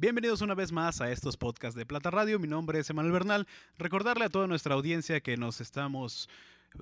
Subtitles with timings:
[0.00, 2.38] Bienvenidos una vez más a estos podcasts de Plata Radio.
[2.38, 3.48] Mi nombre es Emanuel Bernal.
[3.78, 6.28] Recordarle a toda nuestra audiencia que nos estamos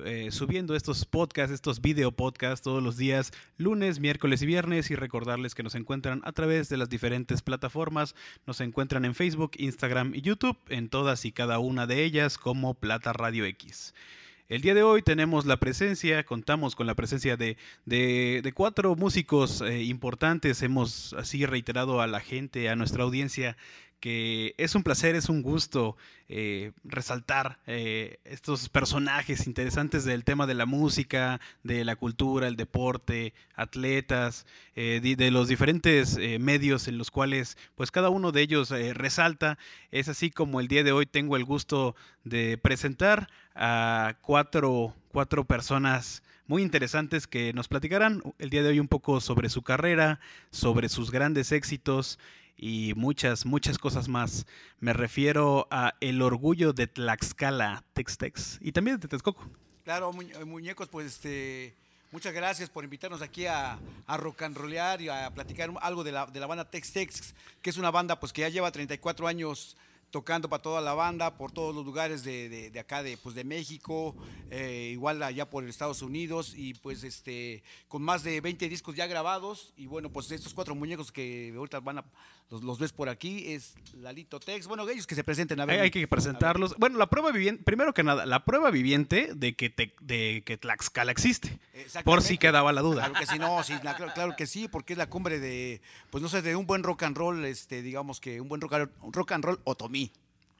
[0.05, 4.91] eh, subiendo estos podcasts, estos video podcasts todos los días, lunes, miércoles y viernes.
[4.91, 8.15] Y recordarles que nos encuentran a través de las diferentes plataformas.
[8.47, 12.75] Nos encuentran en Facebook, Instagram y YouTube, en todas y cada una de ellas como
[12.75, 13.95] Plata Radio X.
[14.49, 19.61] El día de hoy tenemos la presencia, contamos con la presencia de, de, cuatro músicos
[19.61, 20.63] eh, importantes.
[20.63, 23.57] Hemos así reiterado a la gente, a nuestra audiencia,
[24.01, 25.97] que es un placer, es un gusto
[26.29, 32.57] eh, resaltar eh, estos personajes interesantes del tema de la música, de la cultura, el
[32.57, 38.43] deporte, atletas, eh, de, de, los diferentes medios en los cuales pues cada uno de
[38.43, 39.59] ellos resalta.
[39.91, 45.45] Es así como el día de hoy tengo el gusto de presentar a cuatro, cuatro
[45.45, 50.21] personas muy interesantes que nos platicarán el día de hoy un poco sobre su carrera,
[50.51, 52.19] sobre sus grandes éxitos
[52.57, 54.47] y muchas, muchas cosas más.
[54.81, 59.49] Me refiero a el orgullo de Tlaxcala, Textex, y también de Texcoco.
[59.85, 61.75] Claro, muñecos, pues este,
[62.11, 66.13] muchas gracias por invitarnos aquí a, a rock and rollear y a platicar algo de
[66.13, 69.77] la, de la banda Textex, que es una banda pues que ya lleva 34 años
[70.17, 73.35] tocando para toda la banda, por todos los lugares de, de, de acá, de, pues,
[73.35, 74.17] de México,
[74.51, 79.07] eh, igual allá por Estados Unidos, y pues este, con más de 20 discos ya
[79.07, 82.05] grabados, y bueno, pues estos cuatro muñecos que ahorita van a,
[82.49, 85.81] los, los ves por aquí, es Lalito Tex, bueno, ellos que se presenten, a ver.
[85.81, 86.75] Hay, hay que presentarlos.
[86.79, 90.57] Bueno, la prueba viviente, primero que nada, la prueba viviente de que, te, de que
[90.57, 91.59] Tlaxcala existe,
[92.05, 93.05] por si quedaba la duda.
[93.11, 95.81] Claro que sí, no, sí, claro, claro, que sí, porque es la cumbre de,
[96.11, 98.73] pues no sé, de un buen rock and roll, este, digamos que un buen rock
[98.75, 100.06] and, rock and roll otomí.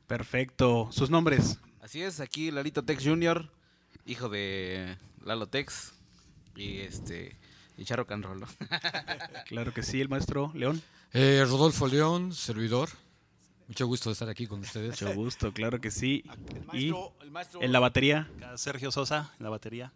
[0.07, 0.89] Perfecto.
[0.93, 1.59] ¿Sus nombres?
[1.81, 3.49] Así es, aquí Lalito Tex Jr.,
[4.07, 5.95] hijo de Lalo Tex
[6.55, 7.37] y este
[7.77, 8.47] y Charro Canrolo.
[9.47, 10.83] claro que sí, el maestro León.
[11.13, 12.89] Eh, Rodolfo León, servidor.
[13.69, 14.91] Mucho gusto de estar aquí con ustedes.
[15.03, 16.25] Mucho gusto, claro que sí.
[16.25, 18.31] El maestro, y el maestro en la batería.
[18.55, 19.93] Sergio Sosa, en la batería.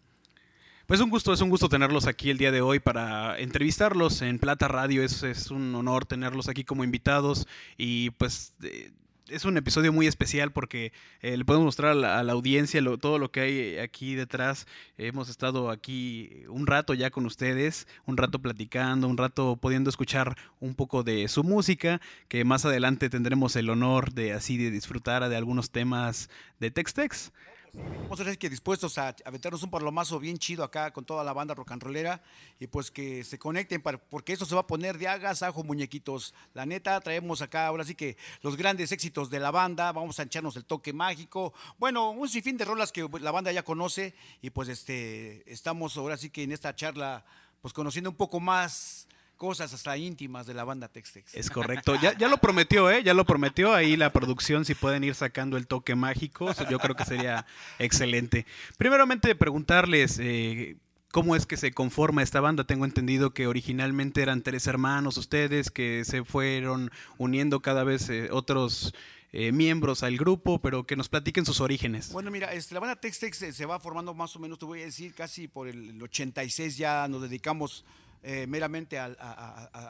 [0.87, 4.41] Pues un gusto, es un gusto tenerlos aquí el día de hoy para entrevistarlos en
[4.41, 5.05] Plata Radio.
[5.05, 7.47] Es, es un honor tenerlos aquí como invitados
[7.79, 8.91] y pues eh,
[9.31, 10.93] es un episodio muy especial porque
[11.23, 14.67] eh, le podemos mostrar a la, audiencia todo lo que hay aquí detrás.
[14.99, 20.37] hemos estado aquí un rato ya con ustedes, un rato platicando, un rato pudiendo escuchar
[20.61, 25.29] un poco de su música, que más adelante tendremos el honor de así de disfrutar
[25.29, 27.33] de algunos temas de Tex-Tex.
[27.73, 31.55] Vamos a que dispuestos a aventarnos un parlomazo bien chido acá con toda la banda
[31.55, 32.21] rock and rollera
[32.59, 36.35] y pues que se conecten para, porque esto se va a poner de agasajo, muñequitos.
[36.53, 40.25] La neta, traemos acá ahora sí que los grandes éxitos de la banda, vamos a
[40.25, 41.55] echarnos el toque mágico.
[41.79, 46.17] Bueno, un sinfín de rolas que la banda ya conoce y pues este estamos ahora
[46.17, 47.25] sí que en esta charla
[47.63, 49.07] pues conociendo un poco más
[49.41, 51.35] cosas hasta íntimas de la banda Textex.
[51.35, 51.97] Es correcto.
[52.03, 53.03] Ya, ya, lo prometió, ¿eh?
[53.03, 53.73] Ya lo prometió.
[53.73, 57.47] Ahí la producción, si pueden ir sacando el toque mágico, yo creo que sería
[57.79, 58.45] excelente.
[58.77, 60.19] Primeramente, preguntarles.
[60.21, 60.77] Eh,
[61.11, 62.65] ¿Cómo es que se conforma esta banda?
[62.65, 68.29] Tengo entendido que originalmente eran tres hermanos ustedes, que se fueron uniendo cada vez eh,
[68.31, 68.93] otros
[69.33, 72.13] eh, miembros al grupo, pero que nos platiquen sus orígenes.
[72.13, 74.83] Bueno, mira, este, la banda Textex se, se va formando más o menos, te voy
[74.83, 77.87] a decir, casi por el 86 ya nos dedicamos
[78.23, 79.13] eh, meramente a,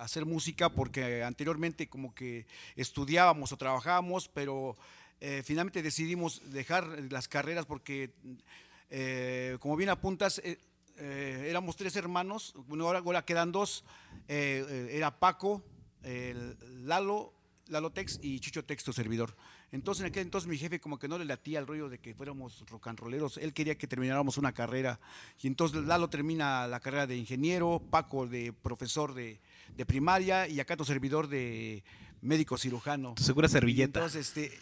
[0.02, 2.46] hacer música porque anteriormente como que
[2.76, 4.76] estudiábamos o trabajábamos, pero
[5.20, 8.10] eh, finalmente decidimos dejar las carreras porque,
[8.88, 10.40] eh, como bien apuntas,
[10.96, 13.84] éramos tres hermanos, ahora, ahora quedan dos,
[14.28, 15.64] era Paco,
[16.84, 17.32] Lalo,
[17.66, 19.34] Lalo Tex y Chucho Texto servidor.
[19.72, 22.14] Entonces, en aquel entonces mi jefe como que no le latía el rollo de que
[22.14, 23.36] fuéramos rock and rolleros.
[23.36, 24.98] Él quería que termináramos una carrera.
[25.40, 29.40] Y entonces Lalo termina la carrera de ingeniero, Paco de profesor de,
[29.76, 31.84] de primaria y acá tu servidor de
[32.20, 33.14] médico cirujano.
[33.14, 34.00] Tu segura servilleta.
[34.00, 34.58] Y entonces, este,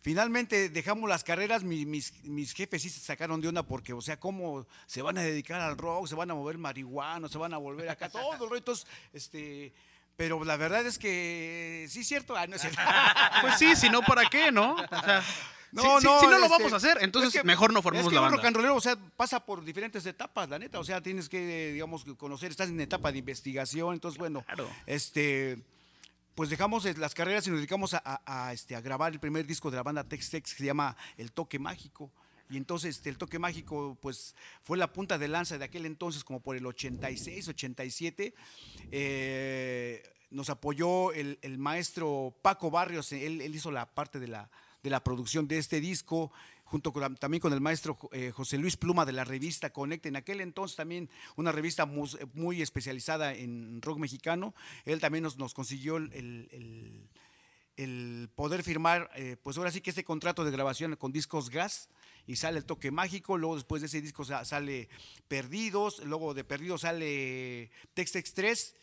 [0.00, 4.00] finalmente dejamos las carreras, mis, mis, mis, jefes sí se sacaron de onda porque, o
[4.00, 6.06] sea, ¿cómo se van a dedicar al rock?
[6.06, 7.28] ¿Se van a mover marihuana?
[7.28, 8.08] ¿Se van a volver acá?
[8.08, 9.72] Todos los retos, este
[10.16, 12.36] pero la verdad es que sí es cierto.
[12.36, 12.80] Ah, no es cierto.
[13.40, 14.74] pues sí, si no, ¿para qué, no?
[14.74, 15.22] O sea,
[15.72, 17.72] no, si, no, si, si no lo este, vamos a hacer, entonces es que, mejor
[17.72, 18.36] no formemos es que la banda.
[18.36, 20.78] rock and rollero, o sea, pasa por diferentes etapas, la neta.
[20.78, 23.94] O sea, tienes que, digamos, conocer, estás en etapa de investigación.
[23.94, 24.68] Entonces, bueno, claro.
[24.86, 25.58] este
[26.34, 29.46] pues dejamos las carreras y nos dedicamos a, a, a, este, a grabar el primer
[29.46, 32.10] disco de la banda Tex Tex que se llama El Toque Mágico.
[32.52, 36.22] Y entonces este, el toque mágico pues fue la punta de lanza de aquel entonces
[36.22, 38.34] como por el 86, 87.
[38.90, 44.50] Eh, nos apoyó el, el, maestro Paco Barrios, él, hizo la parte de la,
[44.82, 46.30] de la, producción de este disco,
[46.64, 50.40] junto también con el maestro eh, José Luis Pluma de la revista Conecta, en aquel
[50.40, 56.12] entonces también una revista muy, especializada en rock mexicano, él también nos, nos consiguió el,
[56.12, 57.08] el
[57.76, 61.88] el poder firmar, eh, pues ahora sí que este contrato de grabación con discos gas
[62.26, 64.88] y sale el toque mágico, luego después de ese disco sa- sale
[65.28, 68.76] Perdidos, luego de Perdidos sale Textex 3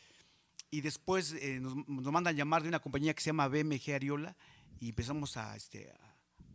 [0.71, 4.35] y después eh, nos, nos mandan llamar de una compañía que se llama BMG Ariola
[4.79, 5.91] y empezamos a, este,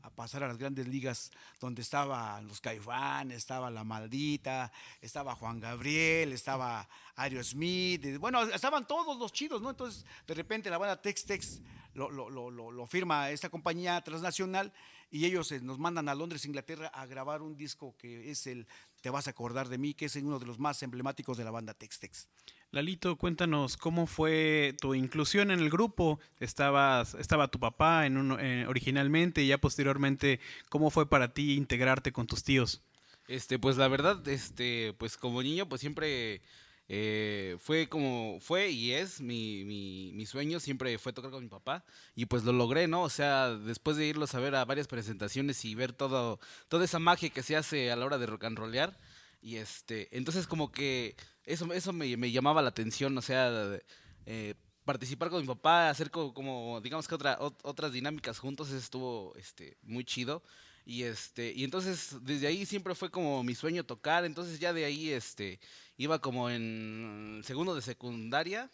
[0.03, 4.71] a, pasar a las grandes ligas donde estaban los Caifán, estaba La Maldita,
[5.01, 9.71] estaba Juan Gabriel, estaba Aerosmith, eh, bueno, estaban todos los chidos, ¿no?
[9.71, 11.61] Entonces, de repente la banda Tex Tex
[11.95, 14.73] lo, lo- lo- lo- lo firma esta compañía transnacional
[15.15, 18.67] y ellos eh, nos mandan a Londres, Inglaterra, a grabar un disco que es el
[19.01, 21.53] Te vas a acordar de mí, que es uno de los más emblemáticos de la
[21.53, 22.29] banda Tex Tex.
[22.73, 26.19] Lalito, cuéntanos cómo fue tu inclusión en el grupo.
[26.41, 31.55] Estabas, estaba tu papá en uno, eh, originalmente y ya posteriormente, ¿cómo fue para ti
[31.55, 32.83] integrarte con tus tíos?
[33.29, 36.43] Este, pues la verdad, este, pues como niño, pues siempre
[36.89, 41.49] eh, fue como, fue y es mi, mi, mi sueño, siempre fue tocar con mi
[41.49, 41.85] papá
[42.15, 43.03] y pues lo logré, ¿no?
[43.03, 46.39] O sea, después de irlos a ver a varias presentaciones y ver todo,
[46.69, 48.99] toda esa magia que se hace a la hora de rock and rollear
[49.41, 53.79] y este, entonces como que eso, eso me, me llamaba la atención, o sea,
[54.27, 54.55] eh,
[54.85, 59.35] participar con mi papá, hacer co- como, digamos que otra, ot- otras dinámicas juntos, estuvo
[59.37, 60.43] este, muy chido.
[60.87, 64.85] Y este, y entonces desde ahí siempre fue como mi sueño tocar, entonces ya de
[64.85, 65.59] ahí este
[65.97, 68.71] iba como en segundo de secundaria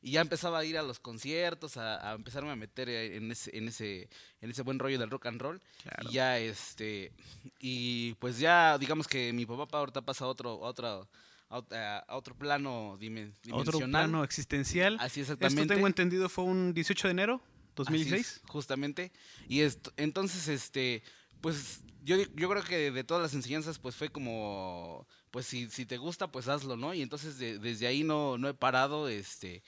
[0.00, 3.56] y ya empezaba a ir a los conciertos, a, a empezarme a meter en ese,
[3.56, 4.08] en ese,
[4.40, 5.60] en ese buen rollo del rock and roll.
[5.82, 6.10] Claro.
[6.10, 7.12] Y ya este,
[7.60, 11.08] y pues ya digamos que mi papá ahorita pasa a otro, a otro,
[11.48, 13.90] a ot- a otro plano dimen- Otro dimensional.
[13.90, 14.96] plano existencial.
[14.98, 15.74] Así Esto exactamente.
[15.74, 18.40] tengo entendido fue un 18 de enero Así es, 2016.
[18.48, 19.12] justamente.
[19.48, 21.02] Y esto, entonces, este,
[21.40, 25.84] pues yo, yo creo que de todas las enseñanzas, pues fue como, pues si, si
[25.86, 26.94] te gusta, pues hazlo, ¿no?
[26.94, 29.62] Y entonces de- desde ahí no, no he parado, este,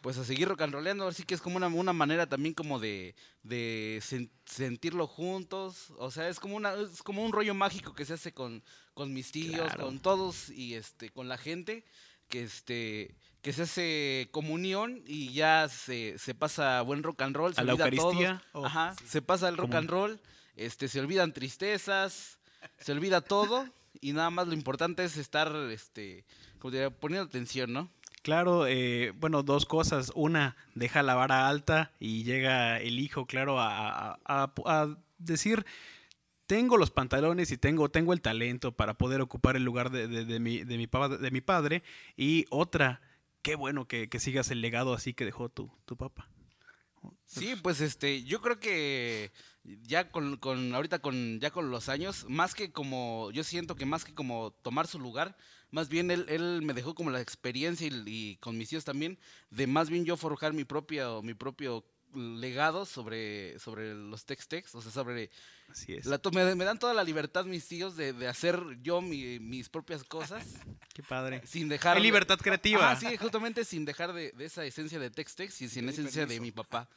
[0.00, 1.06] pues a seguir rock and rollando.
[1.08, 5.92] Así que es como una, una manera también como de, de sen- sentirlo juntos.
[5.98, 8.62] O sea, es como, una, es como un rollo mágico que se hace con,
[8.94, 9.84] con mis tíos, Claro.
[9.86, 11.84] con todos y este, con la gente
[12.28, 17.54] que este que se hace comunión y ya se, se pasa buen rock and roll,
[17.54, 17.92] se ¿A olvida todos.
[18.14, 18.42] Eucaristía?
[18.52, 20.20] Oh, Ajá, se pasa el rock and roll,
[20.56, 22.38] este se olvidan tristezas,
[22.80, 23.66] se olvida todo
[24.00, 26.24] y nada más lo importante es estar este
[26.58, 27.90] como diría, poniendo atención, ¿no?
[28.22, 30.10] Claro, eh, bueno, dos cosas.
[30.14, 35.64] Una, deja la vara alta y llega el hijo, claro, a, a- a- a decir,
[36.46, 40.24] tengo los pantalones y tengo, tengo el talento para poder ocupar el lugar de, de-
[40.24, 41.82] de mi, de, mi, de mi padre.
[42.16, 43.00] Y otra,
[43.42, 46.28] qué bueno que, que sigas el legado así que dejó tu, tu papá.
[47.24, 49.30] Sí, pues este, yo creo que
[49.82, 53.86] ya con, con ahorita con ya con los años, más que como, yo siento que
[53.86, 55.36] más que como tomar su lugar,
[55.70, 59.18] más bien él, él me dejó como la experiencia y, con mis tíos también,
[59.50, 61.84] de más bien yo forjar mi propio, mi propio
[62.18, 65.30] legado sobre, sobre los tex-tex, o sea, sobre
[65.70, 66.06] Así es.
[66.06, 69.68] la me, me dan toda la libertad mis tíos de, de hacer yo mi- mis
[69.68, 70.44] propias cosas
[70.94, 71.42] Qué padre.
[71.46, 72.90] sin dejar Hay libertad creativa.
[72.92, 76.26] Ajá, sí, justamente sin dejar de, de esa esencia de tex-tex y sin esa esencia
[76.26, 76.88] de mi papá.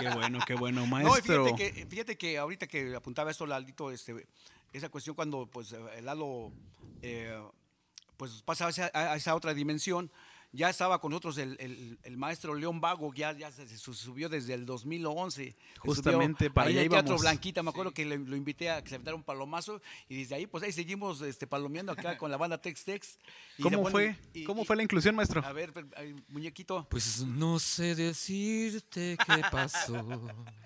[0.00, 1.44] Qué bueno, qué bueno, No, maestro.
[1.46, 4.26] fíjate que, fíjate que ahorita que apuntaba esto, Laldito, este,
[4.72, 6.52] esa cuestión cuando pues eh, Lalo
[7.02, 7.38] eh,
[8.16, 10.10] pues pasa a esa, a esa otra dimensión,
[10.56, 14.28] ya estaba con nosotros el, el- el maestro León Vago, ya, ya se, se subió
[14.28, 15.44] desde el 2011.
[15.44, 17.22] se Justamente para ahí allá en el Teatro íbamos.
[17.22, 20.46] Blanquita, me acuerdo que lo invité a que se aventara un palomazo y desde ahí
[20.46, 23.18] pues ahí seguimos este, palomeando acá con la banda Tex Tex.
[23.58, 24.16] Y ¿Cómo fue?
[24.34, 25.44] y- ¿Cómo y- fue la inclusión, maestro?
[25.44, 26.86] A ver, ay, muñequito.
[26.90, 29.94] Pues no sé decirte qué pasó.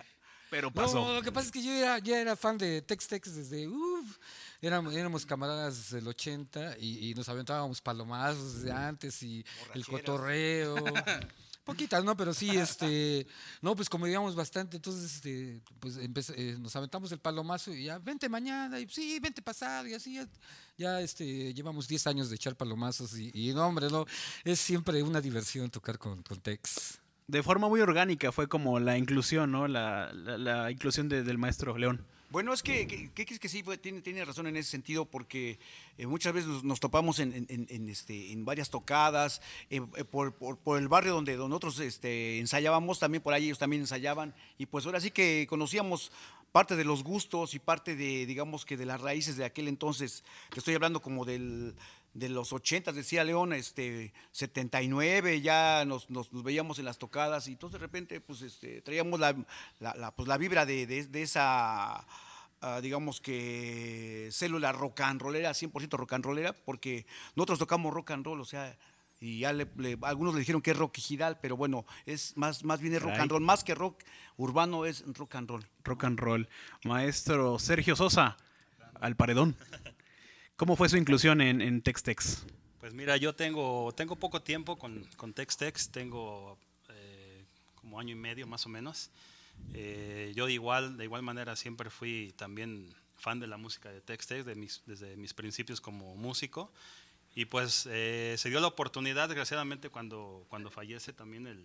[0.50, 3.36] Pero No, lo que pasa es que yo era, ya era fan de Tex Tex
[3.36, 3.68] desde.
[3.68, 4.18] uf,
[4.62, 10.76] éramos, éramos camaradas del 80 y, y nos aventábamos palomazos desde antes y el cotorreo.
[11.64, 12.16] Poquitas, ¿no?
[12.16, 13.26] Pero sí, este.
[13.60, 17.84] No, pues como digamos bastante, entonces, este, pues empecé- eh, nos aventamos el palomazo y
[17.84, 20.26] ya, vente mañana, y sí, vente pasado, y así ya,
[20.78, 24.06] ya, este, llevamos 10 años de echar palomazos y, y no, hombre, no,
[24.42, 26.98] es siempre una diversión tocar con, con Tex.
[27.28, 29.68] De forma muy orgánica fue como la inclusión, ¿no?
[29.68, 32.04] La, la- la inclusión de- del maestro León.
[32.30, 35.58] Bueno, es que, que, sí, tiene, razón en ese sentido, porque
[35.98, 40.32] eh, muchas veces nos, topamos en, en- en- este, en varias tocadas, eh, eh, por,
[40.34, 44.66] por- por el barrio donde nosotros este, ensayábamos, también por ahí ellos también ensayaban, y
[44.66, 46.12] pues ahora sí que conocíamos
[46.52, 50.22] parte de los gustos y parte de, digamos que de las raíces de aquel entonces,
[50.52, 51.74] te estoy hablando como del,
[52.14, 57.46] de los 80, decía León, este, 79, ya nos, nos- nos veíamos en las tocadas
[57.48, 59.34] y entonces de repente pues este, traíamos la,
[59.78, 62.04] la- la, pues, la vibra de, de- de esa,
[62.62, 68.10] ah, digamos que célula rock and rollera, 100% rock and rollera, porque nosotros tocamos rock
[68.10, 68.76] and roll, o sea,
[69.20, 72.64] y ya le- le- algunos le dijeron que es rock ejidal, pero bueno, es más,
[72.64, 74.02] más bien es rock and roll, más que rock
[74.36, 75.66] urbano es rock and roll.
[75.84, 76.48] Rock and roll.
[76.84, 78.36] Maestro Sergio Sosa,
[78.98, 79.56] al paredón.
[80.60, 82.44] ¿Cómo fue su inclusión en, en Tex-Tex?
[82.80, 86.58] Pues mira, yo tengo, tengo poco tiempo con, con Tex-Tex, tengo
[86.90, 87.42] eh,
[87.76, 89.08] como año y medio más o menos.
[89.72, 94.02] Eh, yo de igual, de igual manera siempre fui también fan de la música de
[94.02, 96.70] Tex-Tex de mis- desde mis principios como músico.
[97.34, 101.64] Y pues eh, se dio la oportunidad, desgraciadamente, cuando, cuando fallece también el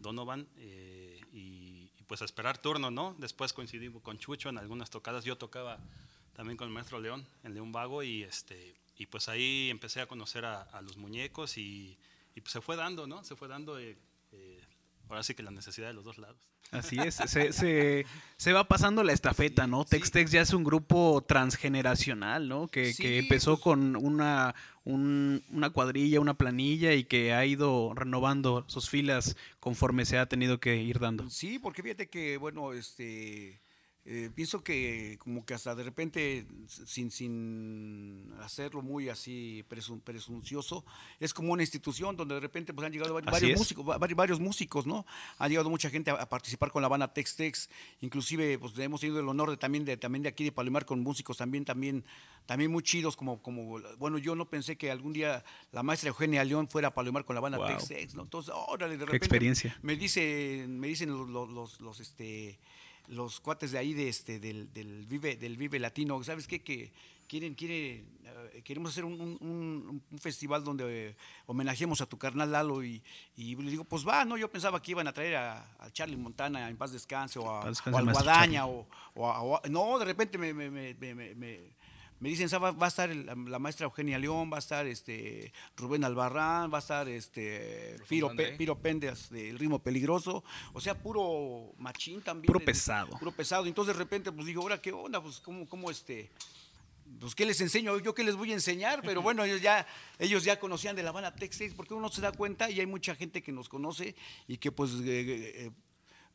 [0.00, 3.16] Donovan, eh, y, y pues a esperar turno, ¿no?
[3.18, 5.78] Después coincidí con Chucho en algunas tocadas, yo tocaba
[6.38, 10.06] también con el maestro León, en León Vago, y, este, y pues ahí empecé a
[10.06, 11.98] conocer a, a los muñecos y,
[12.36, 13.24] y pues se fue dando, ¿no?
[13.24, 13.96] Se fue dando, eh,
[14.30, 14.60] eh,
[15.08, 16.38] ahora sí que la necesidad de los dos lados.
[16.70, 19.84] Así es, se, se- se va pasando la estafeta, ¿no?
[19.84, 22.68] Tex-Tex ya es un grupo transgeneracional, ¿no?
[22.68, 24.54] Que, Sí, que empezó pues- con una,
[24.84, 30.26] un- una cuadrilla, una planilla y que ha ido renovando sus filas conforme se ha
[30.26, 31.28] tenido que ir dando.
[31.30, 33.60] Sí, porque fíjate que, bueno, este,
[34.04, 40.84] eh, pienso que como que hasta de repente, sin, sin hacerlo muy así presun- presuncioso,
[41.20, 44.40] es como una institución donde de repente pues, han llegado varios músicos, va- vari- varios
[44.40, 45.04] músicos, ¿no?
[45.38, 47.68] Ha llegado mucha gente a, a participar con la banda Tex Tex,
[48.00, 51.00] inclusive pues hemos tenido el honor de también de también de aquí de Palomar con
[51.00, 52.04] músicos también también
[52.46, 56.42] también muy chidos como como bueno yo no pensé que algún día la maestra Eugenia
[56.44, 57.66] León fuera a Palomar con la banda Wow.
[57.68, 58.22] Tex Tex, ¿no?
[58.22, 59.78] Entonces, órale, de Qué repente experiencia.
[59.82, 62.58] me dicen, me dicen los, los, los, los, este,
[63.08, 66.60] los cuates de ahí de este, del, del Vive, del Vive Latino, ¿sabes qué?
[66.62, 66.92] Que
[67.26, 68.04] quieren, quiere,
[68.54, 73.02] eh, queremos hacer un, un- festival donde eh, homenajemos a tu carnal Lalo y,
[73.36, 74.36] y le digo, pues va, ¿no?
[74.36, 77.60] Yo pensaba que iban a traer a, a Charlie Montana en paz descanse o, a,
[78.12, 80.94] Guadaña o, o a- o a- no, de repente me, me, me,
[81.34, 81.70] me-
[82.20, 84.86] me- dicen, "Sa- va, va a estar el- la, maestra Eugenia León, va a estar
[84.86, 88.52] este Rubén Albarrán, va a estar este Piro, Pe-.
[88.56, 92.46] Piro Pendas del ritmo peligroso, o sea, puro machín también.
[92.46, 93.18] Puro de- pesado.
[93.18, 93.66] Puro pesado.
[93.66, 96.30] Entonces de repente pues digo, ahora qué onda, pues cómo, cómo este,
[97.20, 99.86] pues qué les enseño, yo qué les voy a enseñar, pero bueno, ellos ya,
[100.18, 103.14] ellos ya conocían de la banda Texas, porque uno se da cuenta y hay mucha
[103.14, 104.14] gente que nos conoce
[104.46, 105.04] y que pues eh,
[105.66, 105.70] eh,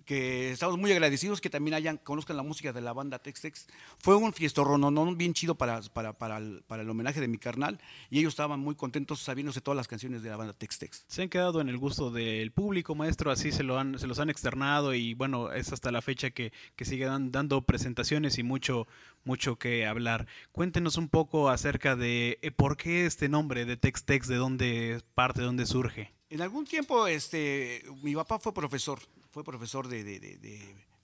[0.06, 3.68] que estamos muy agradecidos que también hayan, conozcan la música de la banda Tex-Tex.
[3.98, 7.80] Fue un fiestorrononón bien chido para, para, para, el, para el homenaje de mi carnal
[8.10, 11.06] y ellos estaban muy contentos sabiéndose todas las canciones de la banda Tex-Tex.
[11.08, 14.20] Se han quedado en el gusto del público, maestro, así se, lo han, se los
[14.20, 18.44] han externado y bueno, es hasta la fecha que, que sigue dan- dando presentaciones y
[18.44, 18.88] mucho,
[19.24, 20.28] mucho que hablar.
[20.52, 25.42] Cuéntenos un poco acerca de eh, por qué este nombre de Tex-Tex, de dónde parte,
[25.42, 26.14] de dónde surge.
[26.30, 29.00] En algún tiempo, este, mi papá fue profesor,
[29.34, 30.38] fue profesor de, de- de-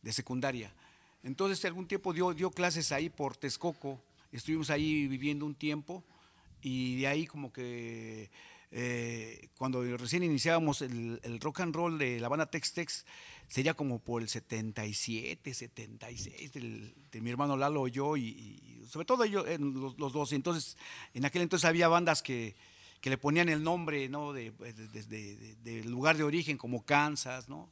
[0.03, 0.71] de- secundaria.
[1.23, 3.99] Entonces, algún tiempo dio, dio clases ahí por Texcoco.
[4.31, 6.03] Estuvimos ahí viviendo un tiempo
[6.61, 8.29] y de ahí como que
[8.71, 13.05] eh, cuando recién iniciábamos el, el rock and roll de la banda Tex Tex,
[13.47, 18.85] sería como por el 77, 76, del- de mi hermano Lalo y yo, y, y
[18.87, 20.31] sobre todo yo, eh, los, los dos.
[20.33, 20.77] Entonces,
[21.15, 22.55] en aquel entonces había bandas que,
[23.01, 24.33] que le ponían el nombre ¿no?
[24.33, 27.69] de, de- de- lugar de origen, como Kansas, ¿no?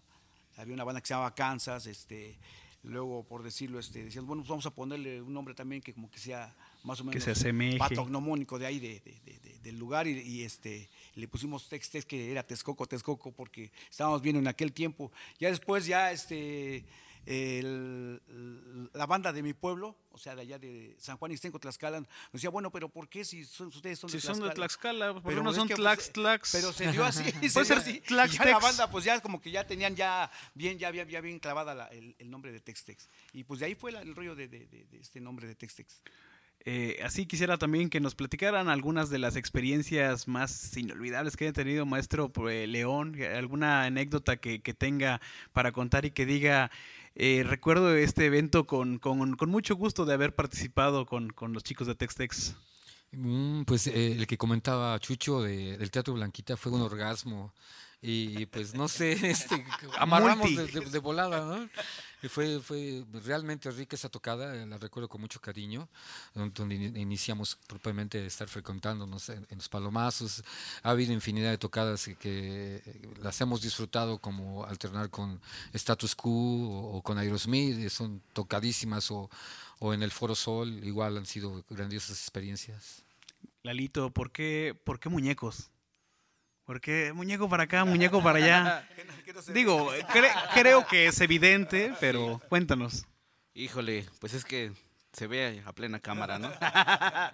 [0.58, 2.38] Había una banda que se llamaba Kansas, este,
[2.84, 6.10] luego, por decirlo, este, decían, bueno, pues vamos a ponerle un nombre también que como
[6.12, 7.78] que sea más o menos se asemeje.
[7.78, 11.90] patognomónico de ahí, de, de- de- de- del lugar, y, y, este, le pusimos Tex
[11.90, 15.12] Tex, que era Texcoco, Texcoco, porque estábamos viendo en aquel tiempo.
[15.40, 16.86] Ya después, ya este,
[17.28, 22.00] el- la banda de mi pueblo, o sea, de allá de San Juan Ixtenco, Tlaxcala,
[22.00, 24.56] nos decía, bueno, pero ¿por qué si son- ustedes son Si de son de Tlaxcala?
[24.56, 26.52] Tlaxcala, ¿por qué Pero no son pues, Tlax, eh, Tlax?
[26.54, 27.24] Pero se dio así.
[27.50, 27.92] se dio así.
[27.98, 31.04] Y Tlax ya la banda, pues ya como que ya tenían ya bien, ya había,
[31.06, 33.10] ya bien clavada la- el, el nombre de Tex Tex.
[33.34, 35.56] Y pues de ahí fue la- el rollo de, de- de- de este nombre de
[35.56, 36.02] Tex Tex.
[36.70, 41.54] Eh, así quisiera también que nos platicaran algunas de las experiencias más inolvidables que haya
[41.54, 45.22] tenido maestro eh, León, alguna anécdota que, que tenga
[45.54, 46.70] para contar y que diga,
[47.20, 51.88] eh, recuerdo este evento con, con- mucho gusto de haber participado con, con los chicos
[51.88, 52.56] de Textex.
[53.12, 57.54] Mm, Pues eh, el que comentaba Chucho de- del Teatro Blanquita fue un orgasmo.
[58.02, 59.66] Y pues no sé, este,
[59.98, 61.68] amarramos de, de- de volada, ¿no?
[62.24, 65.88] Y fue, fue realmente rica esa tocada, eh, la recuerdo con mucho cariño,
[66.34, 70.44] don- donde ini- iniciamos propiamente a estar frecuentándonos en, en los palomazos.
[70.84, 75.40] Ha habido infinidad de tocadas que, que, eh, las hemos disfrutado como alternar con
[75.74, 79.30] Status Quo o, o con Aerosmith, y son tocadísimas, o,
[79.80, 83.04] o en el Foro Sol, igual han sido grandiosas experiencias.
[83.64, 85.70] Lalito, ¿por qué, ¿por qué muñecos?
[86.68, 88.88] ¿Por qué muñeco para acá, muñeco para allá?
[89.54, 93.06] Digo, cre- creo que es evidente, pero cuéntanos.
[93.54, 94.74] Híjole, pues es que
[95.14, 96.52] se ve a plena cámara, ¿no?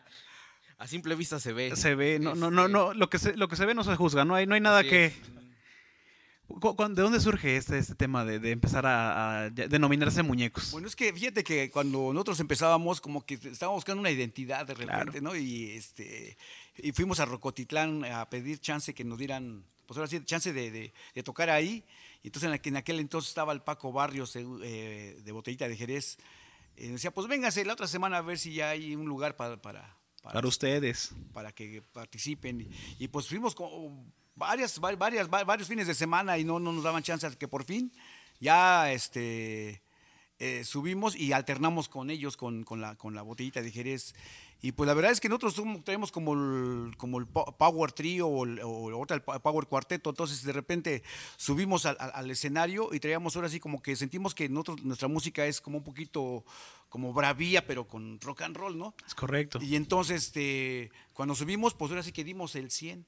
[0.77, 1.75] A simple vista se ve.
[1.75, 3.95] Se ve, no, no, no, no, lo que se, lo que se ve no se
[3.95, 5.05] juzga, no hay, no hay nada Así que.
[5.05, 5.13] es.
[6.49, 10.71] ¿De dónde surge este, este tema de, de empezar a, denominarse muñecos?
[10.71, 14.73] Bueno, es que fíjate que cuando nosotros empezábamos, como que estábamos buscando una identidad de
[14.75, 15.21] repente, Claro.
[15.21, 15.35] ¿no?
[15.35, 16.37] Y este
[16.77, 20.71] y fuimos a Rocotitlán a pedir chance que nos dieran, pues ahora sí, chance de,
[20.71, 21.83] de- de tocar ahí.
[22.23, 25.67] Y entonces en aquel, en aquel entonces estaba el Paco Barrios eh, eh, de Botellita
[25.67, 26.17] de Jerez.
[26.75, 29.61] Y decía, pues véngase la otra semana a ver si ya hay un lugar para,
[29.61, 31.11] para, Para ustedes.
[31.33, 32.61] para que participen.
[32.61, 36.59] Y, y pues fuimos con varias, va- varias, va- varios fines de semana y no,
[36.59, 37.91] no nos daban chance que por fin
[38.39, 39.83] ya este,
[40.39, 44.15] eh, subimos y alternamos con ellos, con, con la, con la botellita de Jerez.
[44.65, 47.91] Y pues la verdad es que nosotros somos- tenemos como el, como el po- Power
[47.91, 51.03] Trio o, el, o ahorita el Power Cuarteto, entonces de repente
[51.35, 55.09] subimos al, al- al escenario y traíamos ahora sí como que sentimos que nosotros, nuestra
[55.09, 56.45] música es como un poquito
[56.87, 58.95] como bravía, pero con rock and roll, ¿no?
[59.05, 59.59] Es correcto.
[59.61, 63.05] Y entonces, este, cuando subimos, pues ahora sí que dimos el 100.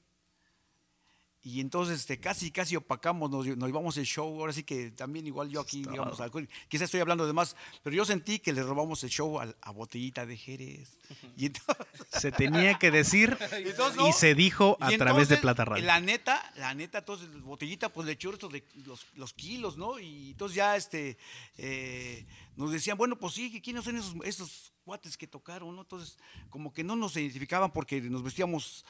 [1.46, 4.26] Y entonces, este, casi, casi opacamos, nos, nos llevamos el show.
[4.40, 7.94] Ahora sí que también, igual yo aquí, digamos, alcohol, quizás estoy hablando de más, pero
[7.94, 10.98] yo sentí que le robamos el show a, Botellita de Jerez.
[11.36, 15.64] Y entonces, Se tenía que decir Entonces, y se dijo a y través de Plata
[15.64, 15.84] Radio.
[15.84, 20.00] La neta, la neta, entonces, Botellita, pues le echó esto de los, los kilos, ¿no?
[20.00, 21.16] Y entonces ya, este,
[21.58, 22.26] eh,
[22.56, 25.82] nos decían, bueno, pues sí, ¿quiénes son esos, esos cuates que tocaron, no?
[25.82, 26.18] Entonces,
[26.50, 28.84] como que no nos identificaban porque nos vestíamos...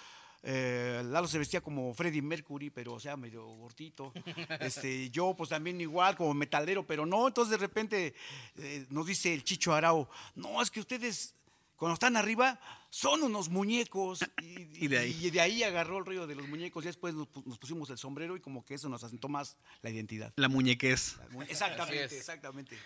[0.49, 4.13] eh, Lalo se vestía como Freddie Mercury, pero o sea, medio gordito.
[4.61, 7.27] Este, yo pues también igual, como metalero, pero no.
[7.27, 8.15] Entonces de repente
[8.57, 11.35] eh, nos dice el Chicho Arao, no, es que ustedes
[11.75, 12.61] cuando están arriba
[12.91, 14.21] son unos muñecos.
[14.43, 15.19] Y, Y de ahí.
[15.27, 17.99] y de ahí agarró el rollo de los muñecos y después nos, nos pusimos el
[17.99, 20.33] sombrero y como que eso nos asentó más la identidad.
[20.37, 21.17] La muñequez.
[21.49, 22.77] Exactamente, exactamente.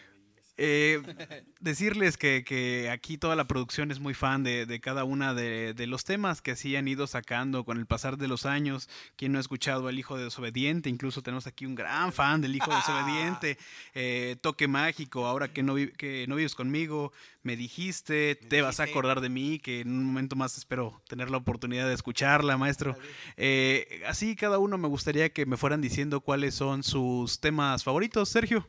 [0.62, 1.00] Eh,
[1.60, 5.72] decirles que, que aquí toda la producción es muy fan de, de cada una de,
[5.72, 8.88] de los temas que así han ido sacando con el pasar de los años.
[9.16, 12.54] Quien no ha escuchado al Hijo de Desobediente, incluso tenemos aquí un gran fan del
[12.54, 13.58] Hijo de Desobediente.
[13.94, 18.78] Eh, Toque Mágico, ahora que no, vi- que no vives conmigo, me dijiste, te vas
[18.78, 18.98] a dijiste.
[18.98, 22.96] acordar de mí, que en un momento más espero tener la oportunidad de escucharla, maestro.
[23.36, 28.28] Eh, así cada uno me gustaría que me fueran diciendo cuáles son sus temas favoritos,
[28.28, 28.68] Sergio.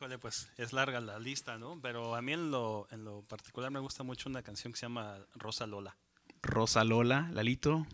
[0.00, 1.78] Híjole, pues es larga la lista, ¿no?
[1.82, 4.86] Pero a mí en lo, en lo particular me gusta mucho una canción que se
[4.86, 5.94] llama Rosa Lola.
[6.40, 7.86] Rosa Lola, Lalito.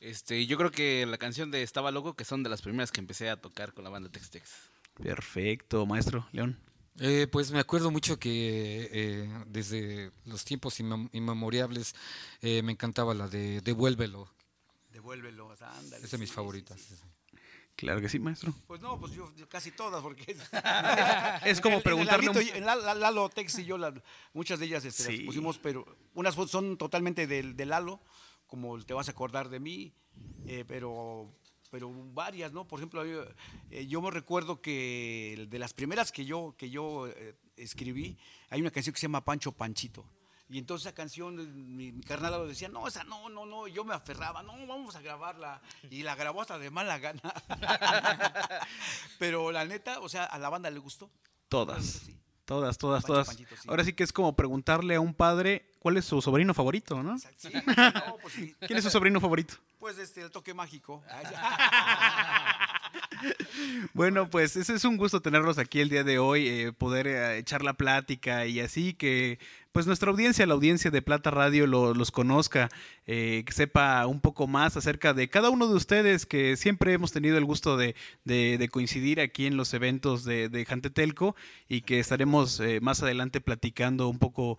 [0.00, 3.00] Este, yo creo que la canción de Estaba Loco, que son de las primeras que
[3.00, 4.50] empecé a tocar con la banda Tex Tex.
[4.94, 6.58] Perfecto, maestro León.
[6.98, 11.94] Eh, pues me acuerdo mucho que eh, desde los tiempos inmem- inmemorables
[12.40, 14.30] eh, me encantaba la de Devuélvelo.
[14.94, 16.02] Devuélvelo, ándale.
[16.06, 16.80] Es de mis sí, sí, favoritas.
[16.80, 16.94] sí.
[17.76, 18.52] Claro que sí, maestro.
[18.68, 20.36] Pues no, pues yo, yo casi todas, porque
[21.44, 23.92] Es como En el preguntarle Lalito en la- la- Lalo, Tex y yo, la-
[24.32, 25.16] muchas de ellas este, Sí.
[25.18, 25.84] las pusimos, pero
[26.14, 28.00] unas son totalmente del de Lalo,
[28.46, 29.92] como el te vas a acordar de mí,
[30.46, 31.34] eh, pero,
[31.70, 32.68] pero varias, ¿no?
[32.68, 33.24] Por ejemplo, yo,
[33.70, 38.16] eh, yo me recuerdo que de las primeras que yo, que yo eh, escribí,
[38.50, 40.04] hay una canción que se llama Pancho Panchito.
[40.48, 41.36] Y entonces esa canción,
[41.74, 43.66] mi, mi carnal Lalo decía, no, esa no, no, no.
[43.66, 45.62] Yo me aferraba, no, vamos a grabarla.
[45.90, 47.22] Y la grabó hasta de mala gana.
[49.18, 51.10] Pero la neta, o sea, a la banda le gustó.
[51.48, 51.84] Todas.
[51.84, 52.20] Sí.
[52.44, 53.26] Todas, todas, Pancho, todas.
[53.28, 53.68] Panchito, sí.
[53.70, 57.18] Ahora sí que es como preguntarle a un padre cuál es su sobrino favorito, ¿no?
[57.18, 58.54] Sí, no, pues sí.
[58.66, 59.54] ¿Quién es su sobrino favorito?
[59.78, 61.02] Pues este, el toque mágico.
[63.92, 67.38] Bueno, pues ese es un gusto tenerlos aquí el día de hoy, eh, poder eh,
[67.38, 69.38] echar la plática y así que
[69.72, 72.68] pues nuestra audiencia, la audiencia de Plata Radio lo- los conozca,
[73.08, 77.10] eh, que sepa un poco más acerca de cada uno de ustedes que siempre hemos
[77.12, 77.94] tenido el gusto de,
[78.70, 81.34] coincidir aquí en los eventos de, de Jantetelco
[81.68, 84.58] y que estaremos eh, más adelante platicando un poco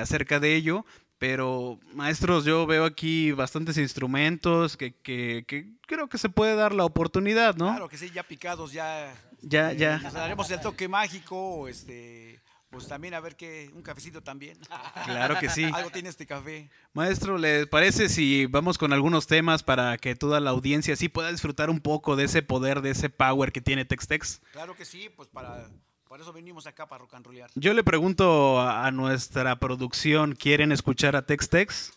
[0.00, 0.86] acerca de ello.
[1.26, 6.74] Pero, maestros, yo veo aquí bastantes instrumentos que, que- que creo que se puede dar
[6.74, 7.68] la oportunidad, ¿no?
[7.70, 9.14] Claro que sí, ya picados, ya.
[9.40, 9.98] Ya, eh, ya.
[10.00, 12.42] Nos daremos el toque mágico, este.
[12.68, 14.58] Pues también a ver qué, un cafecito también.
[15.06, 15.64] Claro que sí.
[15.72, 16.68] Algo tiene este café.
[16.92, 21.32] Maestro, ¿le parece si vamos con algunos temas para que toda la audiencia sí pueda
[21.32, 24.42] disfrutar un poco de ese poder, de ese power que tiene Textex?
[24.52, 25.70] Claro que sí, pues para,
[26.14, 27.50] para eso venimos acá, para rock and rollear.
[27.56, 31.92] Yo le pregunto a, a nuestra producción, ¿quieren escuchar a Textex?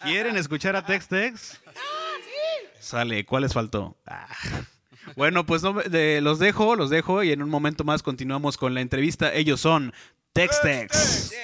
[0.00, 1.60] ¿Quieren escuchar a Textex?
[2.80, 3.94] Sale, ¿cuál les faltó?
[4.06, 4.26] Ah.
[5.16, 8.72] Bueno, pues no, de- los dejo, los dejo y en un momento más continuamos con
[8.72, 9.30] la entrevista.
[9.34, 9.92] Ellos son
[10.32, 11.34] Textex.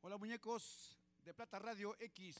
[0.00, 2.34] Hola muñecos de Plata Radio X.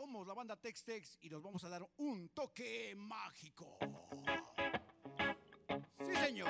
[0.00, 3.76] Somos la banda Tex-Tex y nos vamos a dar un toque mágico.
[6.06, 6.48] Sí, señor.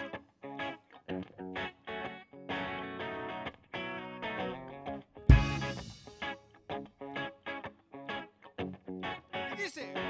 [9.59, 10.10] Dice...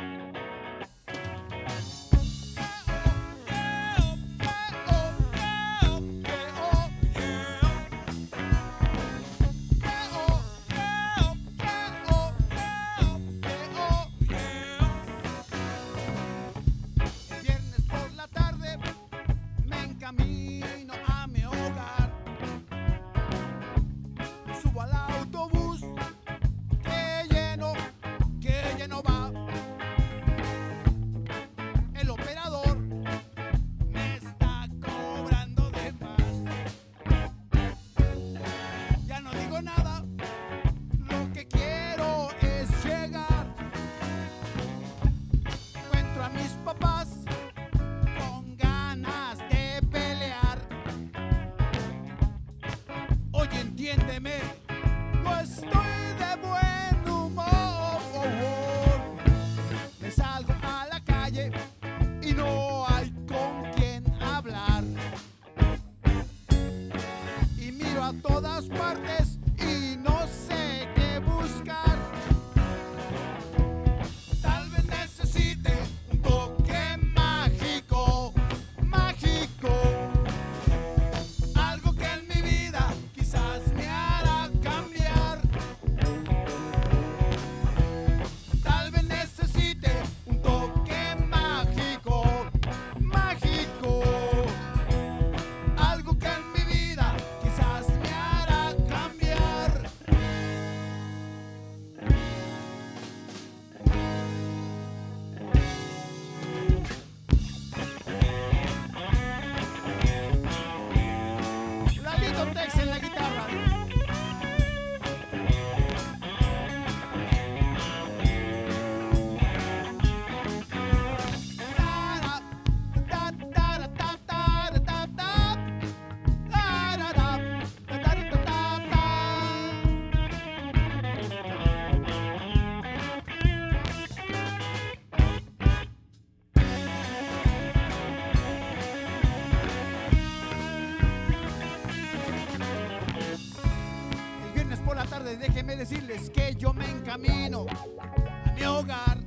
[147.10, 149.19] encamino a mi hogar.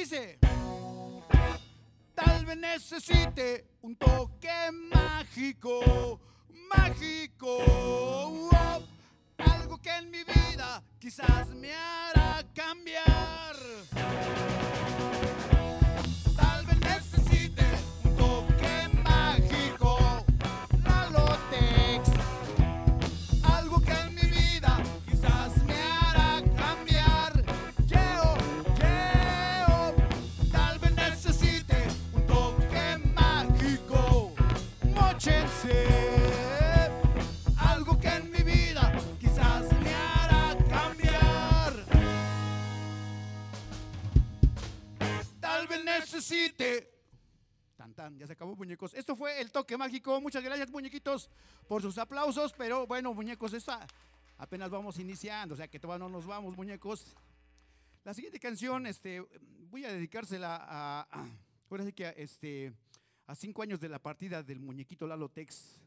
[0.00, 0.38] Dice,
[2.14, 6.18] tal vez necesite un toque mágico,
[6.74, 7.58] mágico.
[9.36, 13.56] Algo que en mi vida quizás me hará cambiar.
[46.12, 46.90] Necesite.
[47.76, 48.92] Tan tan, ya se acabó muñecos.
[48.94, 50.20] Esto fue el toque mágico.
[50.20, 51.30] Muchas gracias muñequitos
[51.66, 52.52] por sus aplausos.
[52.52, 53.86] Pero bueno muñecos, esta
[54.36, 57.14] apenas vamos iniciando, o sea que todavía no nos vamos muñecos.
[58.04, 59.20] La siguiente canción, este,
[59.70, 61.28] voy a dedicársela a, a-
[61.70, 62.72] ahora que a, este,
[63.26, 65.78] a cinco años de la partida del muñequito Lalo Tex,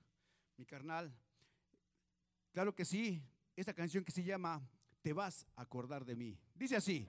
[0.58, 1.12] mi carnal.
[2.54, 3.22] Claro que sí,
[3.56, 4.62] esta canción que se llama
[5.02, 6.38] Te vas a acordar de mí.
[6.56, 7.08] Dice así.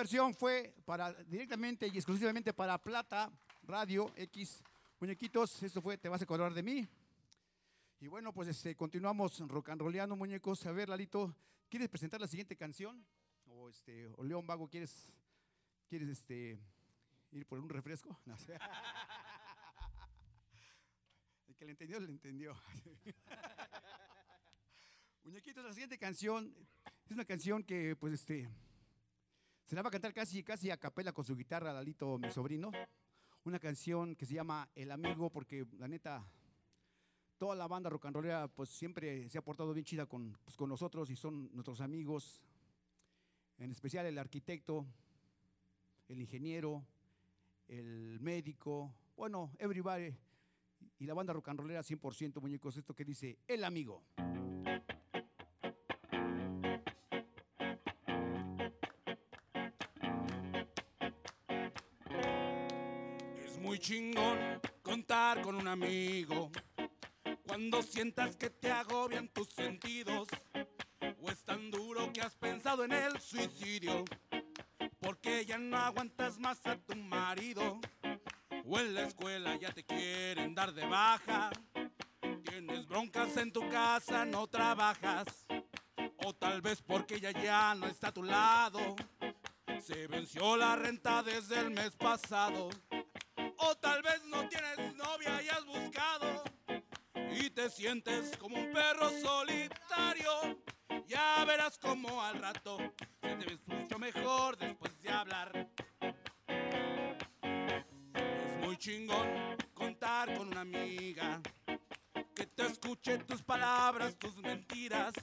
[0.00, 3.30] Versión fue para directamente y exclusivamente para Plata
[3.64, 4.62] Radio X.
[4.98, 6.88] Muñequitos, esto fue Te vas a acordar de mí.
[8.00, 10.64] Y bueno, pues este, continuamos rock and rollando, muñecos.
[10.64, 11.36] A ver, Lalito,
[11.68, 13.04] ¿quieres presentar la siguiente canción?
[13.44, 15.12] O este, o León Vago, ¿quieres,
[15.86, 16.58] quieres este,
[17.32, 18.18] ir por un refresco?
[18.24, 18.58] No sé.
[21.46, 22.56] El que le entendió, le entendió.
[25.24, 26.56] Muñequitos, la siguiente canción
[27.04, 28.48] es una canción que, pues, este,
[29.70, 32.72] se la va a cantar casi, casi a capela con su guitarra, Lalito, mi sobrino.
[33.44, 36.26] Una canción que se llama El Amigo, porque la neta,
[37.38, 40.56] toda la banda rock and rollera, pues siempre se ha portado bien chida con, pues,
[40.56, 42.42] con nosotros y son nuestros amigos.
[43.58, 44.84] En especial el arquitecto,
[46.08, 46.84] el ingeniero,
[47.68, 50.12] el médico, bueno, everybody.
[50.98, 54.02] Y la banda rock and rollera 100% muñecos, esto que dice El Amigo.
[63.80, 66.50] Chingón contar con un amigo.
[67.46, 70.28] Cuando sientas que te agobian tus sentidos
[71.20, 74.04] o es tan duro que has pensado en el suicidio
[75.00, 77.80] porque ya no aguantas más a tu marido
[78.66, 81.50] o en la escuela ya te quieren dar de baja
[82.44, 85.46] tienes broncas en tu casa no trabajas
[86.24, 88.94] o tal vez porque ella ya no está a tu lado.
[89.80, 92.68] Se venció la renta desde el mes pasado
[93.60, 96.44] o tal vez no tienes novia y has buscado
[97.32, 100.60] y te sientes como un perro solitario.
[101.06, 102.78] Ya verás como al rato
[103.20, 105.68] se te ves mucho mejor después de hablar.
[108.14, 109.28] Es muy chingón
[109.74, 111.40] contar con una amiga
[112.34, 115.14] que te escuche tus palabras, tus mentiras,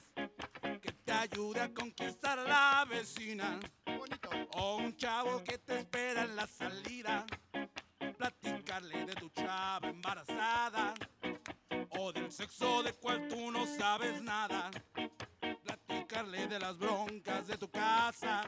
[0.80, 4.30] que te ayude a conquistar a la vecina Bonito.
[4.52, 7.26] o un chavo que te espera en la salida,
[11.90, 14.70] o del sexo de cual tú no sabes nada,
[15.64, 18.46] platicarle de las broncas de tu casa,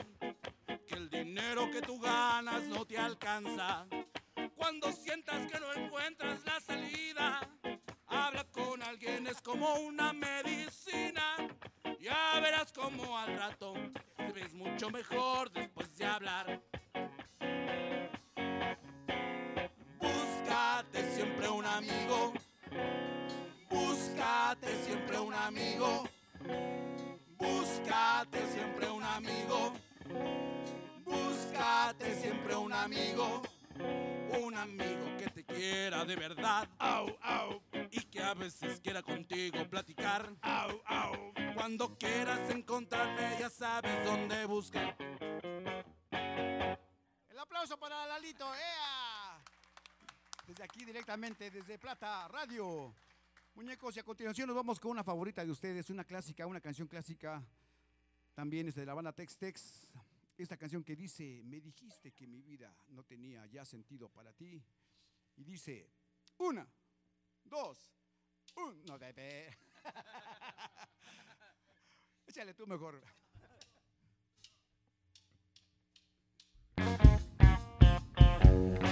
[0.86, 3.86] que el dinero que tú ganas no te alcanza.
[4.54, 7.40] Cuando sientas que no encuentras la salida,
[8.06, 11.36] habla con alguien, es como una medicina.
[11.98, 13.74] Ya verás como al rato
[14.16, 16.69] te ves mucho mejor después de hablar.
[21.40, 22.32] Siempre un amigo.
[23.70, 26.04] Búscate siempre un amigo.
[27.38, 29.72] Búscate siempre un amigo.
[31.04, 33.42] Búscate siempre un amigo.
[34.42, 36.68] Un amigo que te quiera de verdad.
[36.78, 37.62] Au, au.
[37.90, 40.30] Y que a veces quiera contigo platicar.
[40.42, 41.32] Au, au.
[41.54, 44.94] Cuando quieras encontrarme, ya sabes dónde buscar.
[47.30, 48.44] El aplauso para Lalito.
[48.54, 49.29] ¡Ea!
[50.50, 52.92] Desde aquí directamente, desde Plata Radio.
[53.54, 56.88] Muñecos, y a continuación nos vamos con una favorita de ustedes, una clásica, una canción
[56.88, 57.40] clásica.
[58.34, 59.92] También es de la banda Tex Tex.
[60.36, 64.60] Esta canción que dice, me dijiste que mi vida no tenía ya sentido para ti.
[65.36, 65.88] Y dice,
[66.38, 66.66] una,
[67.44, 67.78] dos,
[68.56, 69.56] un, no, bebé.
[72.26, 73.00] Échale tú mejor.
[76.76, 78.80] Me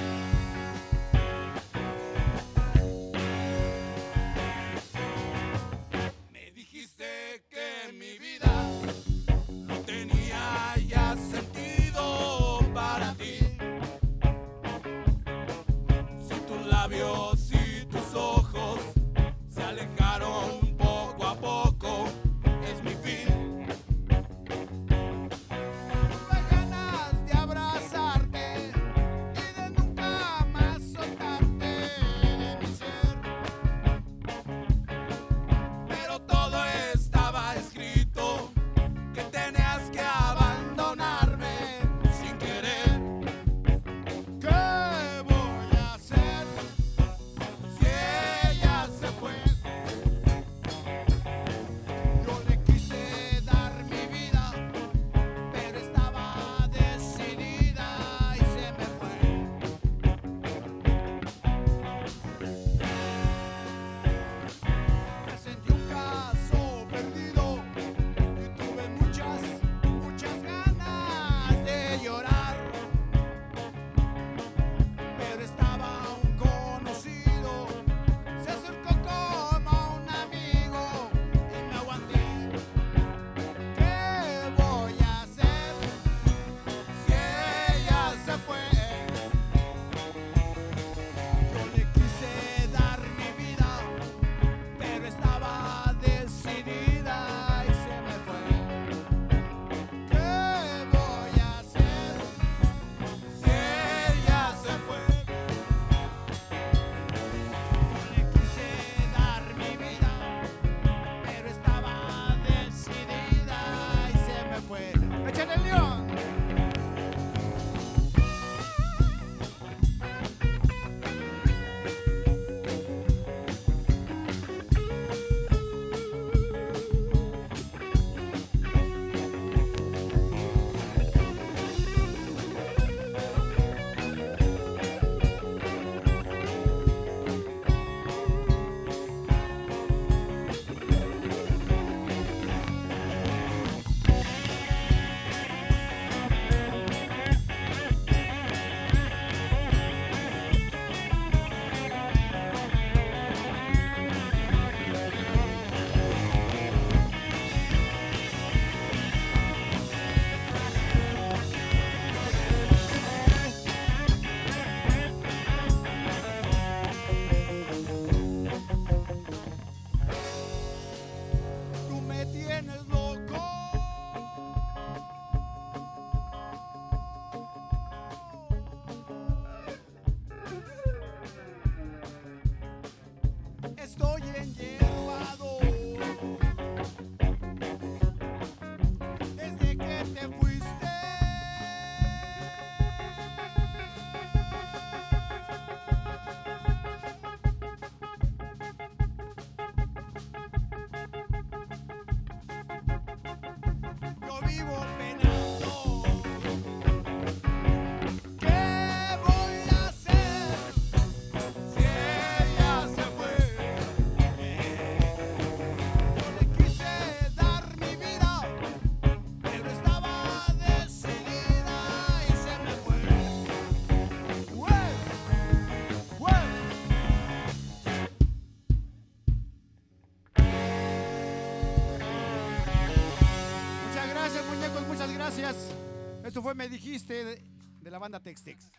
[236.70, 238.70] Dijiste de, la banda Tex Tex.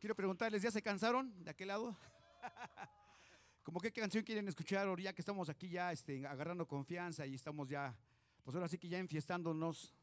[0.00, 1.94] Quiero preguntarles, ¿ya se cansaron de aquel lado?
[3.62, 4.86] ¿Cómo qué canción quieren escuchar?
[4.86, 7.94] Ahora ya que estamos aquí ya este, agarrando confianza y estamos ya,
[8.44, 9.94] pues ahora sí que ya enfiestándonos.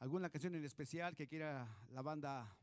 [0.00, 2.58] ¿Alguna canción en especial que quiera la banda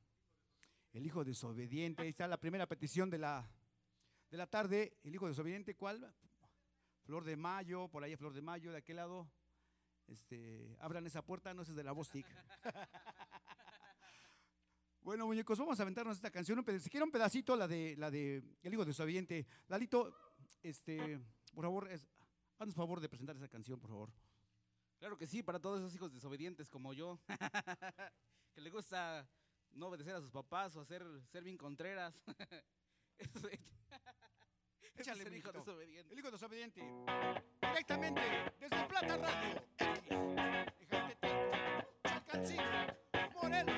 [0.92, 2.02] El Hijo Desobediente?
[2.02, 3.50] Ahí está la primera petición de la,
[4.30, 4.98] de la tarde.
[5.04, 6.14] El Hijo Desobediente, ¿cuál?
[7.06, 9.32] Flor de Mayo, por ahí Flor de Mayo, de aquel lado.
[10.08, 12.26] Este, abran esa puerta, no es de la voz tic.
[15.02, 16.64] bueno, muñecos, vamos a aventarnos esta canción.
[16.80, 19.46] Si quieren un pedacito, la de, la de El Hijo Desobediente.
[19.68, 20.16] Lalito,
[20.62, 21.20] este,
[21.54, 22.08] por favor, es,
[22.58, 24.14] haznos favor de presentar esa canción, por favor.
[25.00, 27.20] Claro que sí, para todos esos hijos desobedientes como yo,
[28.54, 29.28] que le gusta
[29.72, 32.14] no obedecer a sus papás o hacer ser bien contreras.
[33.18, 36.14] Eso es- eso es Échale, ser hijo desobediente.
[36.14, 36.82] El Hijo Desobediente.
[37.62, 38.22] Directamente
[38.60, 40.18] desde Plata Radio X.
[40.80, 41.28] Ejecatelco,
[42.04, 42.62] Chalcancín,
[43.34, 43.76] Morelos.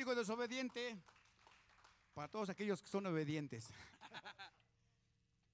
[0.00, 0.96] Hijo desobediente.
[2.14, 3.68] Para todos aquellos que son obedientes.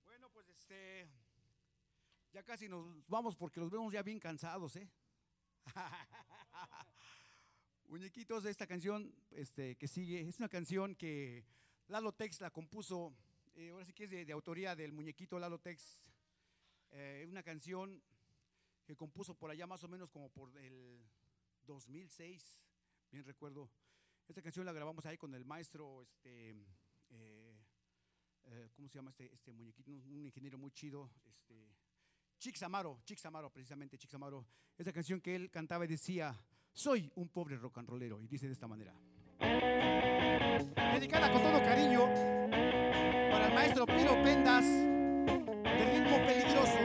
[0.04, 1.08] Bueno, pues este.
[2.32, 4.88] Ya casi nos vamos porque los vemos ya bien cansados, ¿eh?
[7.86, 11.44] Muñequitos, esta canción este, que sigue, es una canción que
[11.88, 13.14] Lalo Tex la compuso,
[13.54, 16.04] eh, ahora sí que es de, de autoría del muñequito Lalo Tex.
[16.90, 18.02] Eh, una canción
[18.84, 21.04] que compuso por allá más o menos como por el
[21.66, 22.60] 2006,
[23.10, 23.70] bien recuerdo.
[24.26, 26.50] Esta canción la grabamos ahí con el maestro, este,
[27.10, 27.58] eh,
[28.44, 29.90] eh, ¿cómo se llama este, este muñequito?
[29.92, 31.76] Un, ingeniero muy chido, este,
[32.38, 34.46] Chix Amaro, Chix Amaro, precisamente Chix Amaro.
[34.78, 36.34] Esta canción que él cantaba y decía,
[36.72, 38.94] soy un pobre rock and rollero, y dice de esta manera.
[40.94, 42.06] Dedicada con todo cariño
[43.30, 46.78] para el maestro Piro Pendas, de ritmo peligroso.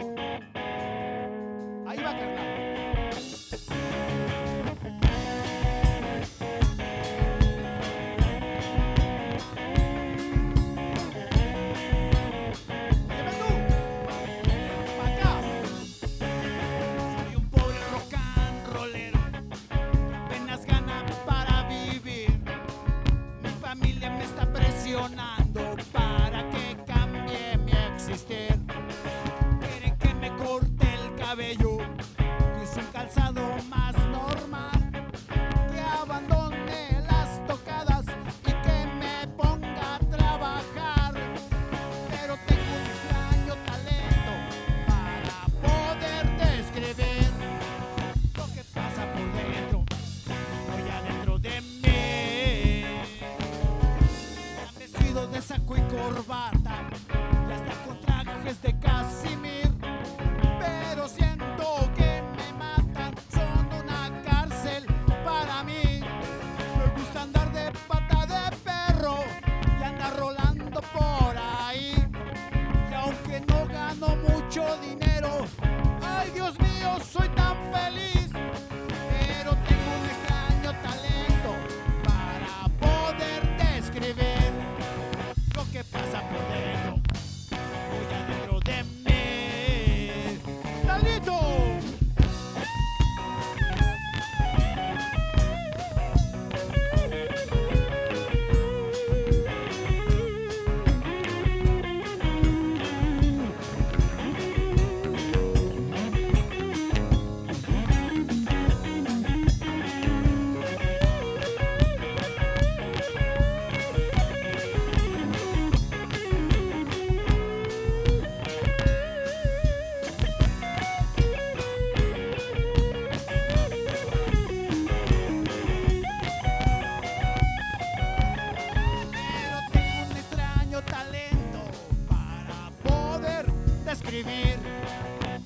[1.87, 2.68] Ahí va, carnal.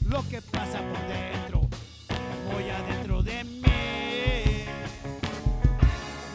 [0.05, 1.67] Lo que pasa por dentro,
[2.49, 3.61] muy adentro de mí.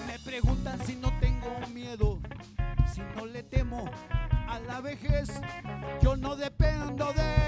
[0.07, 2.19] Me preguntan si no tengo miedo,
[2.93, 3.91] si no le temo
[4.47, 5.41] a la vejez.
[6.03, 7.48] Yo no dependo del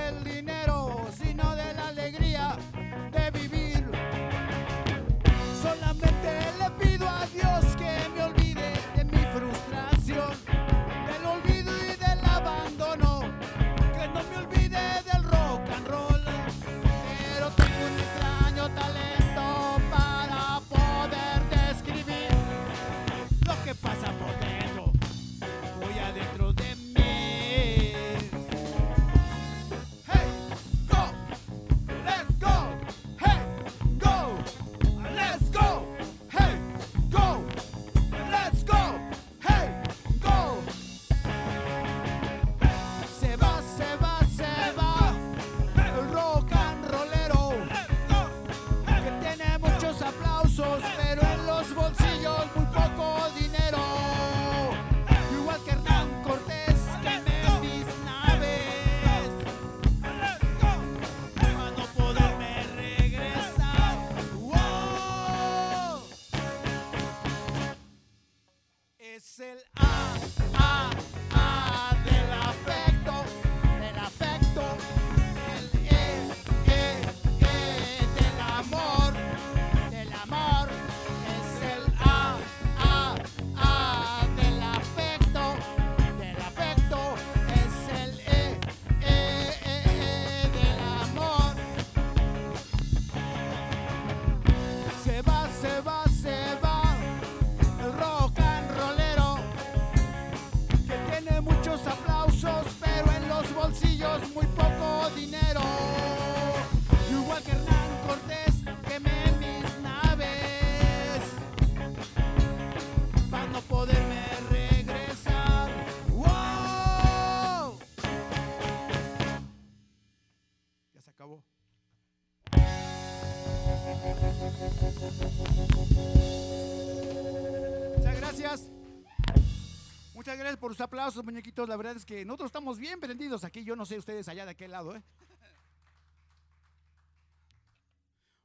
[130.80, 131.68] aplausos, muñequitos.
[131.68, 133.64] La verdad es que nosotros estamos bien prendidos aquí.
[133.64, 135.02] Yo no sé ustedes allá de aquel lado, ¿eh?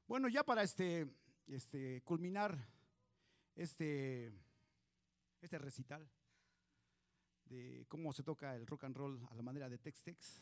[0.08, 1.08] Bueno, ya para este,
[1.48, 2.58] este culminar
[3.56, 4.32] este,
[5.42, 6.08] este recital
[7.46, 10.42] de cómo se toca el rock and roll a la manera de Tex Tex,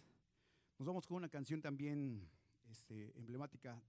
[0.79, 2.29] nos vamos con una canción también
[2.69, 3.81] este, emblemática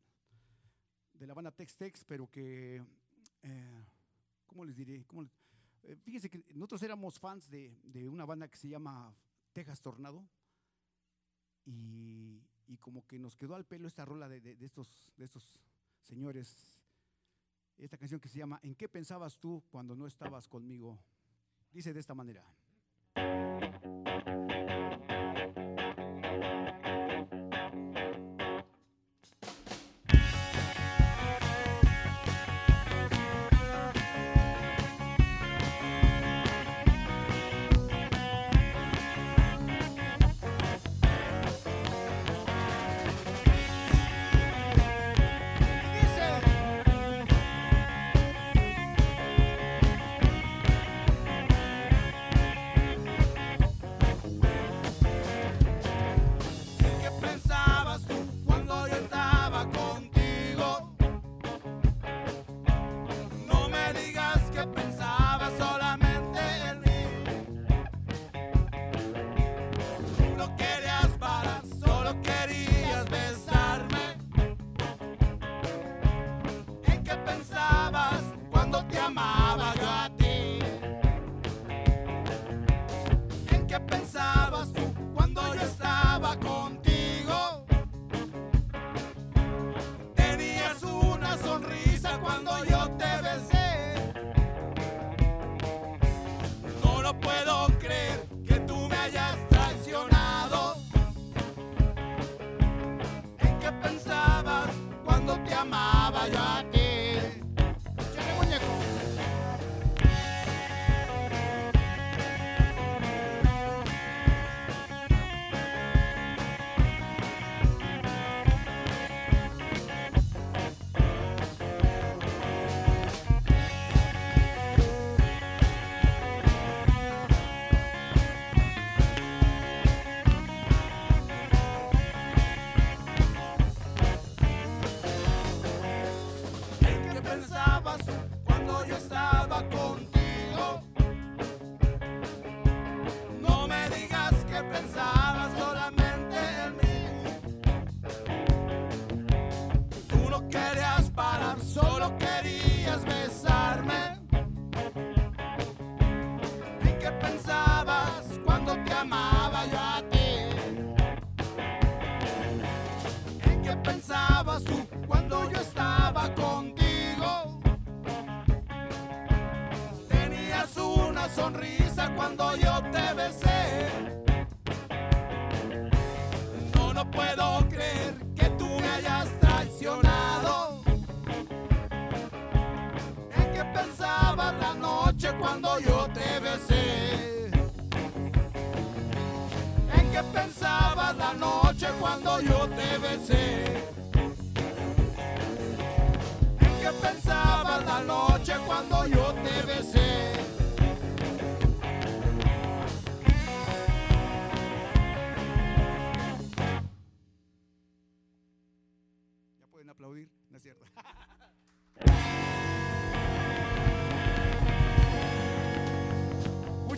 [1.12, 2.82] de la banda Tex Tex, pero que,
[3.42, 3.84] eh,
[4.46, 5.04] ¿cómo les diré?
[5.06, 5.43] ¿Cómo les- eh,
[6.02, 9.14] fíjense que nosotros éramos fans de, de una banda que se llama
[9.52, 10.26] Texas Tornado
[11.66, 15.60] y, y como que nos quedó al pelo esta rola de- de estos, de estos
[16.02, 16.80] señores,
[17.78, 20.98] esta canción que se llama ¿En qué pensabas tú cuando no estabas conmigo?
[21.72, 22.44] Dice de esta manera.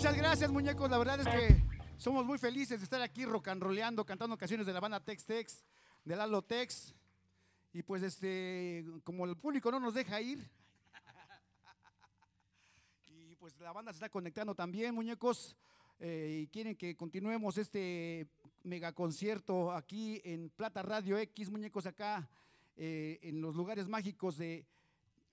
[0.06, 0.88] Muchas gracias, muñecos.
[0.88, 1.64] La verdad es que
[1.96, 5.24] somos muy felices de estar aquí rock and rollando, cantando canciones de la banda Tex
[5.24, 5.64] Tex,
[6.04, 6.94] de Lalo Tex.
[7.72, 10.48] Y pues este, como el público no nos deja ir.
[13.08, 15.56] Y pues la banda se está conectando también, muñecos.
[15.98, 18.28] eh, y quieren que continuemos este
[18.62, 22.30] mega concierto aquí en Plata Radio X, muñecos acá
[22.76, 24.64] eh, en los lugares mágicos de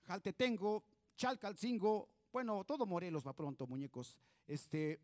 [0.08, 0.82] Jaltetengo,
[1.16, 4.18] Chalcalcingo, bueno, todo Morelos va pronto, muñecos.
[4.46, 5.00] Este,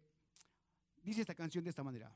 [1.02, 2.12] dice esta canción de esta manera.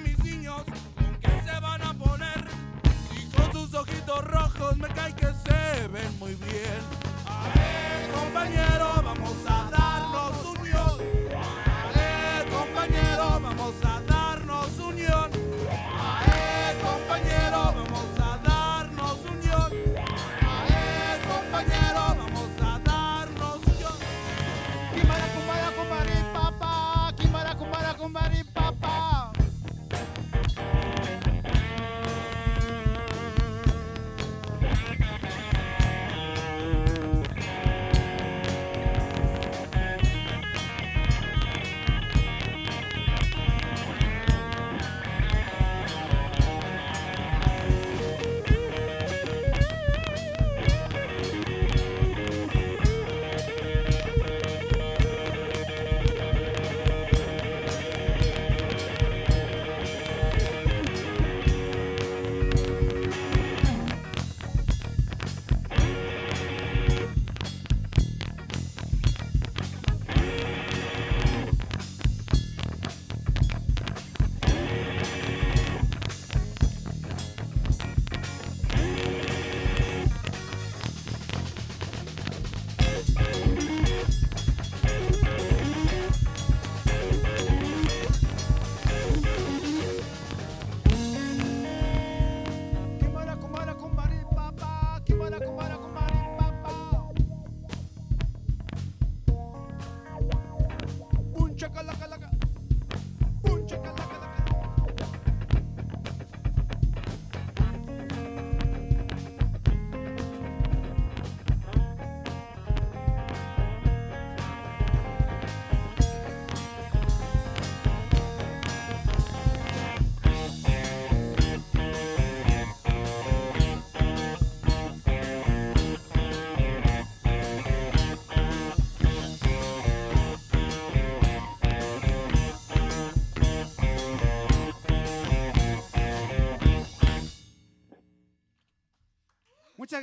[0.00, 0.62] Mis niños?
[0.96, 2.44] ¿Con qué se van a poner?
[3.16, 6.80] Y con sus ojitos rojos me cae que se ven muy bien.
[7.26, 8.99] A ver, compañero,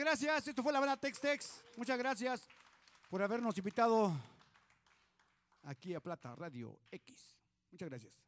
[0.07, 0.47] gracias.
[0.47, 1.63] Esto fue la banda Tex Tex.
[1.75, 2.47] Muchas gracias
[3.09, 4.15] por habernos invitado
[5.63, 7.37] aquí a Plata Radio X.
[7.71, 8.21] Muchas gracias.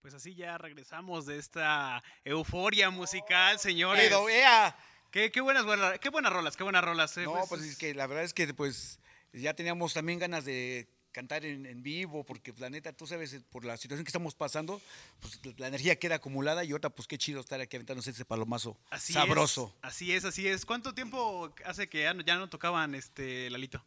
[0.00, 4.04] Pues así ya regresamos de esta euforia musical, señores.
[4.04, 4.76] Pero, ea.
[5.10, 7.16] Qué, qué buenas, buenas, qué buenas rolas, qué buenas rolas.
[7.18, 8.98] eh, No, pues es que la verdad es que pues
[9.32, 13.32] ya teníamos también ganas de cantar en, en vivo, porque pues, la neta, tú sabes,
[13.34, 14.80] eh, por la situación que estamos pasando,
[15.20, 18.76] pues la energía queda acumulada y ahorita pues qué chido estar aquí aventándose ese palomazo
[18.90, 19.74] Así sabroso.
[19.82, 20.64] Es, así es, así es.
[20.64, 23.84] ¿Cuánto tiempo hace que ya no, ya no tocaban este Lalito?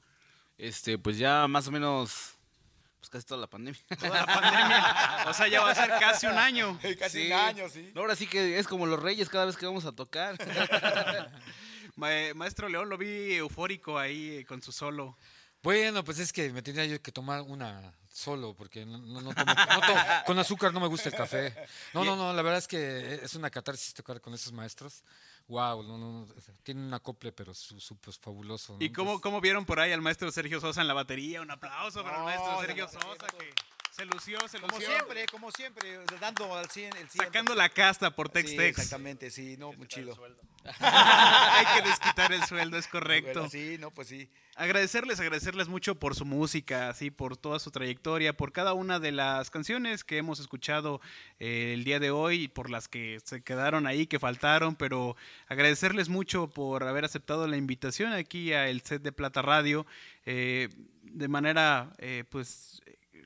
[0.57, 2.35] Este, pues ya más o menos,
[2.99, 3.79] pues casi toda la pandemia.
[3.97, 5.25] Toda la pandemia.
[5.29, 6.77] O sea, ya va a ser casi un año.
[6.99, 7.27] Casi Sí.
[7.27, 7.91] un año, sí.
[7.95, 10.37] No, ahora sí que es como los reyes cada vez que vamos a tocar.
[11.95, 15.17] Ma- Maestro León lo vi eufórico ahí eh, con su solo.
[15.63, 19.33] Bueno, pues es que me tenía yo que tomar una solo, porque no, no, no
[19.33, 19.55] tomo, no
[20.27, 21.55] con azúcar no me gusta el café.
[21.93, 25.03] No, no, no, la verdad es que es una catarsis tocar con esos maestros.
[25.47, 26.27] Wow, no, no,
[26.63, 28.73] tienen un acople, pero su, su- pues, fabuloso.
[28.77, 28.85] ¿no?
[28.85, 31.41] ¿Y cómo, Entonces, cómo vieron por ahí al maestro Sergio Sosa en la batería?
[31.41, 33.53] Un aplauso para el No, maestro Sergio Sosa que
[33.95, 34.89] se lució, se Como lució.
[34.93, 37.25] siempre, como siempre, dando al 100 el 100.
[37.25, 38.69] Sacando la casta por Sí, Tex-Tex.
[38.79, 40.17] exactamente, sí, no, muy chido.
[40.79, 43.41] Hay que desquitar el sueldo, es correcto.
[43.41, 44.29] Bueno, sí, no, pues sí.
[44.55, 49.11] Agradecerles, agradecerles mucho por su música, así por toda su trayectoria, por cada una de
[49.11, 51.01] las canciones que hemos escuchado
[51.39, 55.15] eh, el día de hoy, por las que se quedaron ahí, que faltaron, pero
[55.47, 59.85] agradecerles mucho por haber aceptado la invitación aquí a el set de Plata Radio.
[60.25, 60.69] eh,
[61.03, 62.81] de manera, eh, pues,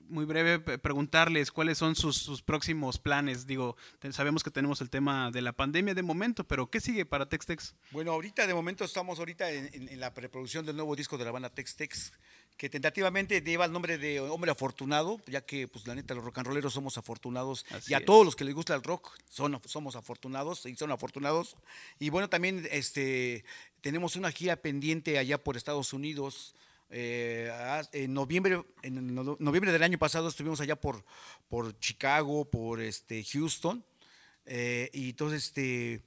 [0.09, 3.45] muy breve, preguntarles cuáles son sus, sus próximos planes.
[3.47, 3.75] Digo,
[4.11, 7.75] sabemos que tenemos el tema de la pandemia de momento, pero ¿qué sigue para Tex-Tex?
[7.91, 11.25] Bueno, ahorita de momento estamos ahorita en, en- en la preproducción del nuevo disco de
[11.25, 12.11] la banda Tex Tex,
[12.57, 16.39] que tentativamente lleva el nombre de Hombre Afortunado, ya que pues la neta los rock
[16.39, 18.05] and rolleros somos afortunados Así y a es.
[18.05, 21.55] todos los que les gusta el rock son, somos afortunados y son afortunados.
[21.99, 23.45] Y bueno, también este
[23.81, 26.55] tenemos una gira pendiente allá por Estados Unidos.
[26.89, 31.03] Eh, haz- en noviembre en no- noviembre del año pasado estuvimos allá por
[31.47, 33.85] por Chicago por este Houston.
[34.45, 36.03] Eh, y entonces este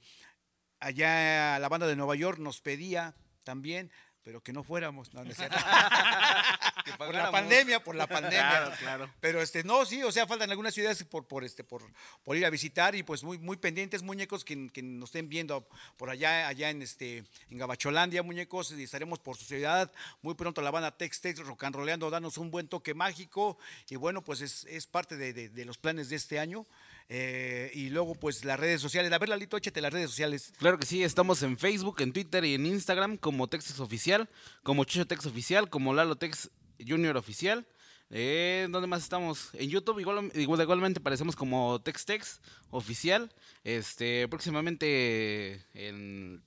[0.79, 3.91] allá la banda de Nueva York nos pedía también,
[4.23, 5.31] pero que no fuéramos, no, no
[6.97, 8.49] por la pandemia, por la pandemia.
[8.49, 9.13] Claro, claro.
[9.19, 11.83] Pero este, no, sí, o sea, faltan algunas ciudades por, por este, por,
[12.23, 15.67] por ir a visitar y pues muy, muy pendientes, muñecos, que, que nos estén viendo
[15.97, 19.91] por allá, allá en este, en Gabacholandia, muñecos, y estaremos por su ciudad.
[20.21, 23.57] Muy pronto la banda Tex Tex rock and rollando, danos un buen toque mágico.
[23.89, 26.65] Y bueno, pues es, es parte de, de- de los planes de este año.
[27.13, 29.11] Eh, y luego, pues las redes sociales.
[29.11, 30.53] A ver, Lalito, échate las redes sociales.
[30.59, 34.29] Claro que sí, estamos en Facebook, en Twitter y en Instagram como Texas Oficial,
[34.63, 36.49] como Chucho Tex Oficial, como Lalo Tex
[36.79, 37.67] Junior Oficial.
[38.11, 39.49] Eh, ¿Dónde más estamos?
[39.53, 42.39] En YouTube igual, igual- igualmente aparecemos como Tex Tex
[42.69, 43.29] Oficial.
[43.65, 46.41] Este, próximamente en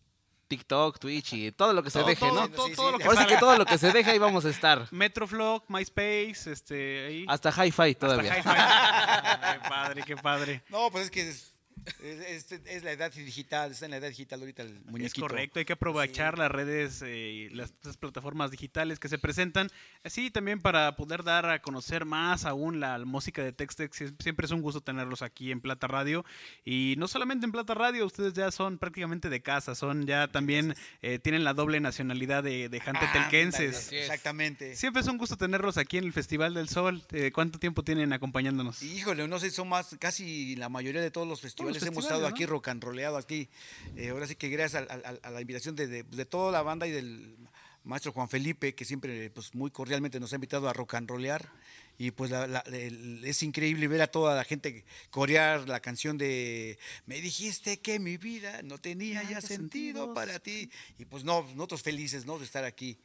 [0.46, 2.48] TikTok, Twitch y todo lo que se Todo, deje, todo, ¿no?
[2.50, 2.92] todo, Sí, todo sí.
[2.92, 4.86] lo que Ahora sí que todo lo que se deje ahí vamos a estar.
[4.92, 7.24] Metroflog, MySpace, este, ahí.
[7.28, 8.34] Hasta Hi-Fi todavía.
[8.34, 9.62] Hasta hi-fi.
[9.62, 10.62] qué padre, qué padre.
[10.68, 11.53] No, pues es que es,
[12.02, 15.58] es- es- es la edad digital, está en la edad digital ahorita el Es correcto,
[15.58, 19.68] hay que aprovechar las redes eh, y las, las plataformas digitales que se presentan,
[20.02, 24.00] así también para poder dar a conocer más aún la, música de Textex.
[24.00, 26.24] Sie- Siempre es un gusto tenerlos aquí en Plata Radio
[26.64, 30.74] y no solamente en Plata Radio, ustedes ya son prácticamente de casa, son ya también
[31.02, 33.76] eh, tienen la doble nacionalidad de, de Ah, jantetelquenses.
[33.84, 34.76] ándale, Exactamente.
[34.76, 37.02] Siempre es un gusto tenerlos aquí en el Festival del Sol.
[37.12, 38.82] Eh, ¿Cuánto tiempo tienen acompañándonos?
[38.82, 42.20] Híjole, no sé, son más, casi la mayoría de todos los festivales hemos festivales, estado
[42.22, 42.28] ¿no?
[42.28, 43.48] aquí rock and rolleado aquí.
[43.96, 46.62] Eh, ahora sí que gracias a, a- a la invitación de, de- de toda la
[46.62, 47.36] banda y del
[47.84, 51.50] maestro Juan Felipe, que siempre pues, muy cordialmente nos ha invitado a rock and rollear.
[51.96, 56.18] Y pues la- la- el- es increíble ver a toda la gente corear la canción
[56.18, 60.70] de Me dijiste que mi vida no tenía ya sentido para ti.
[60.98, 62.38] Y pues no, nosotros felices ¿no?
[62.38, 62.98] de estar aquí.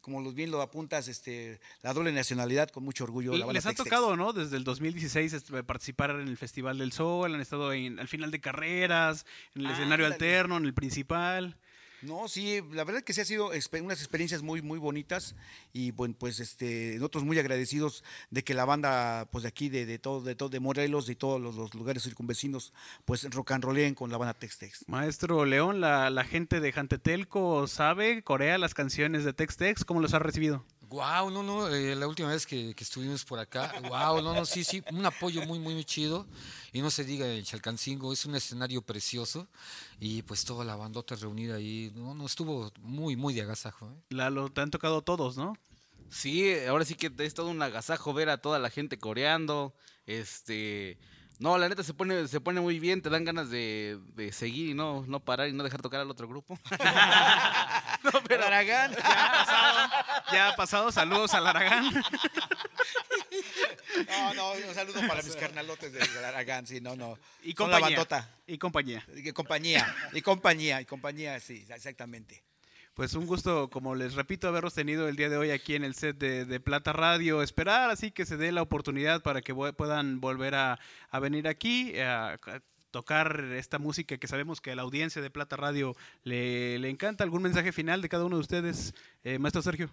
[0.00, 3.36] Como los bien lo apuntas, este, la doble nacionalidad con mucho orgullo.
[3.36, 4.32] la Les ha tocado, ¿no?
[4.32, 8.30] Desde el 2016 este, participar en el Festival del Sol, han estado en, al final
[8.30, 10.14] de carreras, en el escenario Ándale.
[10.14, 11.56] alterno, en el principal.
[12.04, 15.34] No, sí, la verdad que sí ha sido unas experiencias muy, muy bonitas
[15.72, 19.86] y bueno, pues este, nosotros muy agradecidos de que la banda, pues de aquí, de,
[19.86, 22.74] de todo, de todo, de Morelos, de todos los, lugares circunvecinos,
[23.06, 24.84] pues rock and rolleen con la banda Tex-Tex.
[24.86, 30.12] Maestro León, la, la gente de Jantetelco sabe, corea las canciones de Tex-Tex, ¿cómo los
[30.12, 30.64] ha recibido?
[30.94, 34.46] Wow, no, no, eh, la última vez que, que estuvimos por acá, wow, no, no,
[34.46, 36.24] sí, sí, un apoyo muy, muy, muy chido.
[36.72, 39.48] Y no se diga el Chalcancingo, es un escenario precioso.
[39.98, 43.88] Y pues toda la bandota reunida ahí, no, no, estuvo muy, muy de agasajo.
[43.88, 44.04] ¿eh?
[44.10, 45.58] Lalo, te han tocado todos, ¿no?
[46.10, 49.74] Sí, ahora sí que es todo un agasajo ver a toda la gente coreando.
[50.06, 50.96] Este.
[51.40, 54.70] No, la neta se pone, se pone muy bien, te dan ganas de, de seguir
[54.70, 56.58] y no, no parar y no dejar tocar al otro grupo.
[58.04, 58.92] No, pero Aragán.
[59.02, 59.90] Ya ha pasado,
[60.32, 61.90] ya ha pasado, saludos al Aragán.
[64.08, 67.18] No, no, un saludo para mis carnalotes de Aragán, sí, no, no.
[67.42, 67.96] Y Son la compañía.
[67.98, 68.28] bandota.
[68.46, 69.04] Y compañía.
[69.14, 72.42] Y compañía, y compañía, y compañía, sí, exactamente.
[72.94, 75.96] Pues un gusto, como les repito, haberlos tenido el día de hoy aquí en el
[75.96, 77.42] set de, de Plata Radio.
[77.42, 80.78] Esperar así que se dé la oportunidad para que puedan volver a,
[81.10, 82.38] a venir aquí eh, a,
[82.92, 87.24] tocar esta música que sabemos que a la audiencia de Plata Radio le, le encanta.
[87.24, 89.90] ¿Algún mensaje final de cada uno de ustedes, eh, maestro Sergio?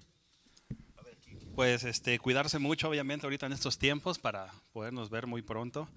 [1.56, 5.90] Pues este, cuidarse mucho, obviamente, ahorita en estos tiempos para podernos ver muy pronto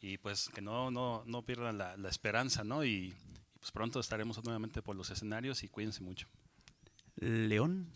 [0.00, 2.84] y pues que no, no, no pierdan la, la esperanza, ¿no?
[2.84, 3.12] Y,
[3.64, 6.28] pues pronto estaremos nuevamente por los escenarios y cuídense mucho.
[7.16, 7.86] León.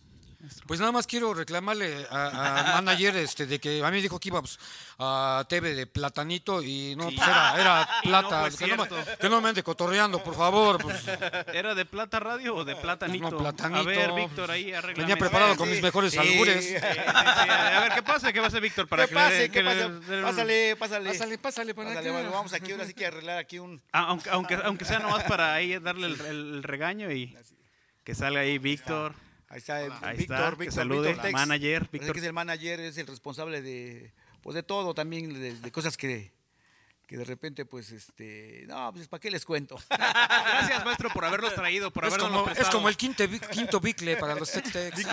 [0.68, 2.28] Pues nada más quiero reclamarle a-
[2.76, 4.59] al manager este, de que a mí dijo que íbamos
[4.99, 8.51] a TV de platanito y no, pues era, era no plata.
[8.51, 8.86] fue que, no
[9.20, 10.80] que no me ande cotorreando, por favor.
[10.80, 11.03] pues.
[11.53, 13.30] ¿Era de Plata Radio o de Platanito?
[13.30, 13.80] No, Platanito.
[13.80, 15.03] A ver, Víctor, ahí arregla.
[15.03, 16.82] Venía preparado con mis mejores albures.
[16.82, 18.32] A ver, ¿qué pasa?
[18.32, 18.86] ¿Qué pasa, Víctor?
[18.86, 19.51] Para ¿Qué pase?
[19.51, 21.11] ¿Qué le- Pásale, pásale.
[21.11, 22.28] Pásale, pásale para Pásale, acá.
[22.30, 23.82] vamos aquí ahora sí que arreglar aquí un...
[23.93, 27.36] Ah, aunque, aunque, aunque sea nomás para ahí darle el, el regaño y
[28.05, 29.14] que salga ahí Víctor.
[29.49, 31.32] Ahí está, Ahí Víctor, está, que Víctor, salude, Víctor Tex.
[31.32, 32.12] manager, Víctor.
[32.12, 35.96] que es el manager, es el responsable de, pues de todo también, de, de cosas
[35.96, 36.30] que,
[37.07, 39.78] que de repente, pues, este, no, pues, ¿para qué les cuento?
[39.88, 44.18] Gracias, maestro, por haberlos traído, por Es habernos como, es como el quinto, quinto bicle
[44.18, 45.07] para los textex.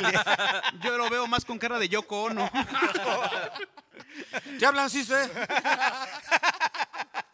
[0.83, 2.51] Yo lo veo más con cara de Yoko Ono.
[4.59, 5.15] ¿Te hablan, sí, sé?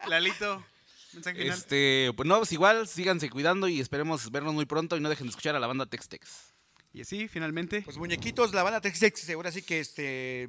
[0.06, 0.64] Lalito.
[1.34, 5.26] Este, pues no, pues igual, síganse cuidando y esperemos vernos muy pronto y no dejen
[5.26, 6.51] de escuchar a la banda Tex Tex.
[6.94, 7.82] Y así, finalmente.
[7.82, 10.48] Pues muñequitos, la banda Tex-Tex, ahora sí que este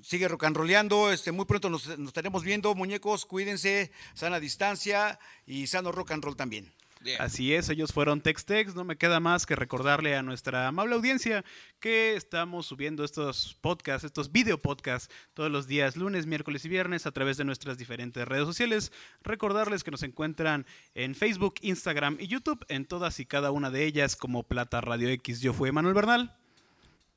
[0.00, 5.18] sigue rock and rolleando, este muy pronto nos, nos estaremos viendo, muñecos, cuídense, sana distancia
[5.46, 6.72] y sano rock and roll también.
[7.18, 8.74] Así es, ellos fueron Textex.
[8.74, 11.44] No me queda más que recordarle a nuestra amable audiencia
[11.80, 17.06] que estamos subiendo estos podcasts, estos video podcasts, todos los días, lunes, miércoles y viernes,
[17.06, 18.92] a través de nuestras diferentes redes sociales.
[19.22, 23.84] Recordarles que nos encuentran en Facebook, Instagram y YouTube, en todas y cada una de
[23.84, 25.40] ellas como Plata Radio X.
[25.40, 26.36] Yo fui Manuel Bernal.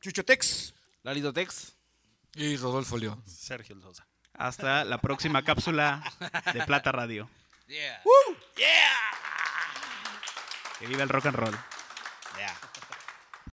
[0.01, 0.73] Chucho Tex.
[1.03, 1.75] Lalito Tex.
[2.35, 3.21] Y Rodolfo León.
[3.25, 4.05] Sergio Sosa.
[4.33, 6.03] Hasta la próxima cápsula
[6.53, 7.29] de Plata Radio.
[7.67, 8.01] Yeah.
[10.79, 11.51] Que viva el rock and roll.
[11.51, 11.74] Yeah.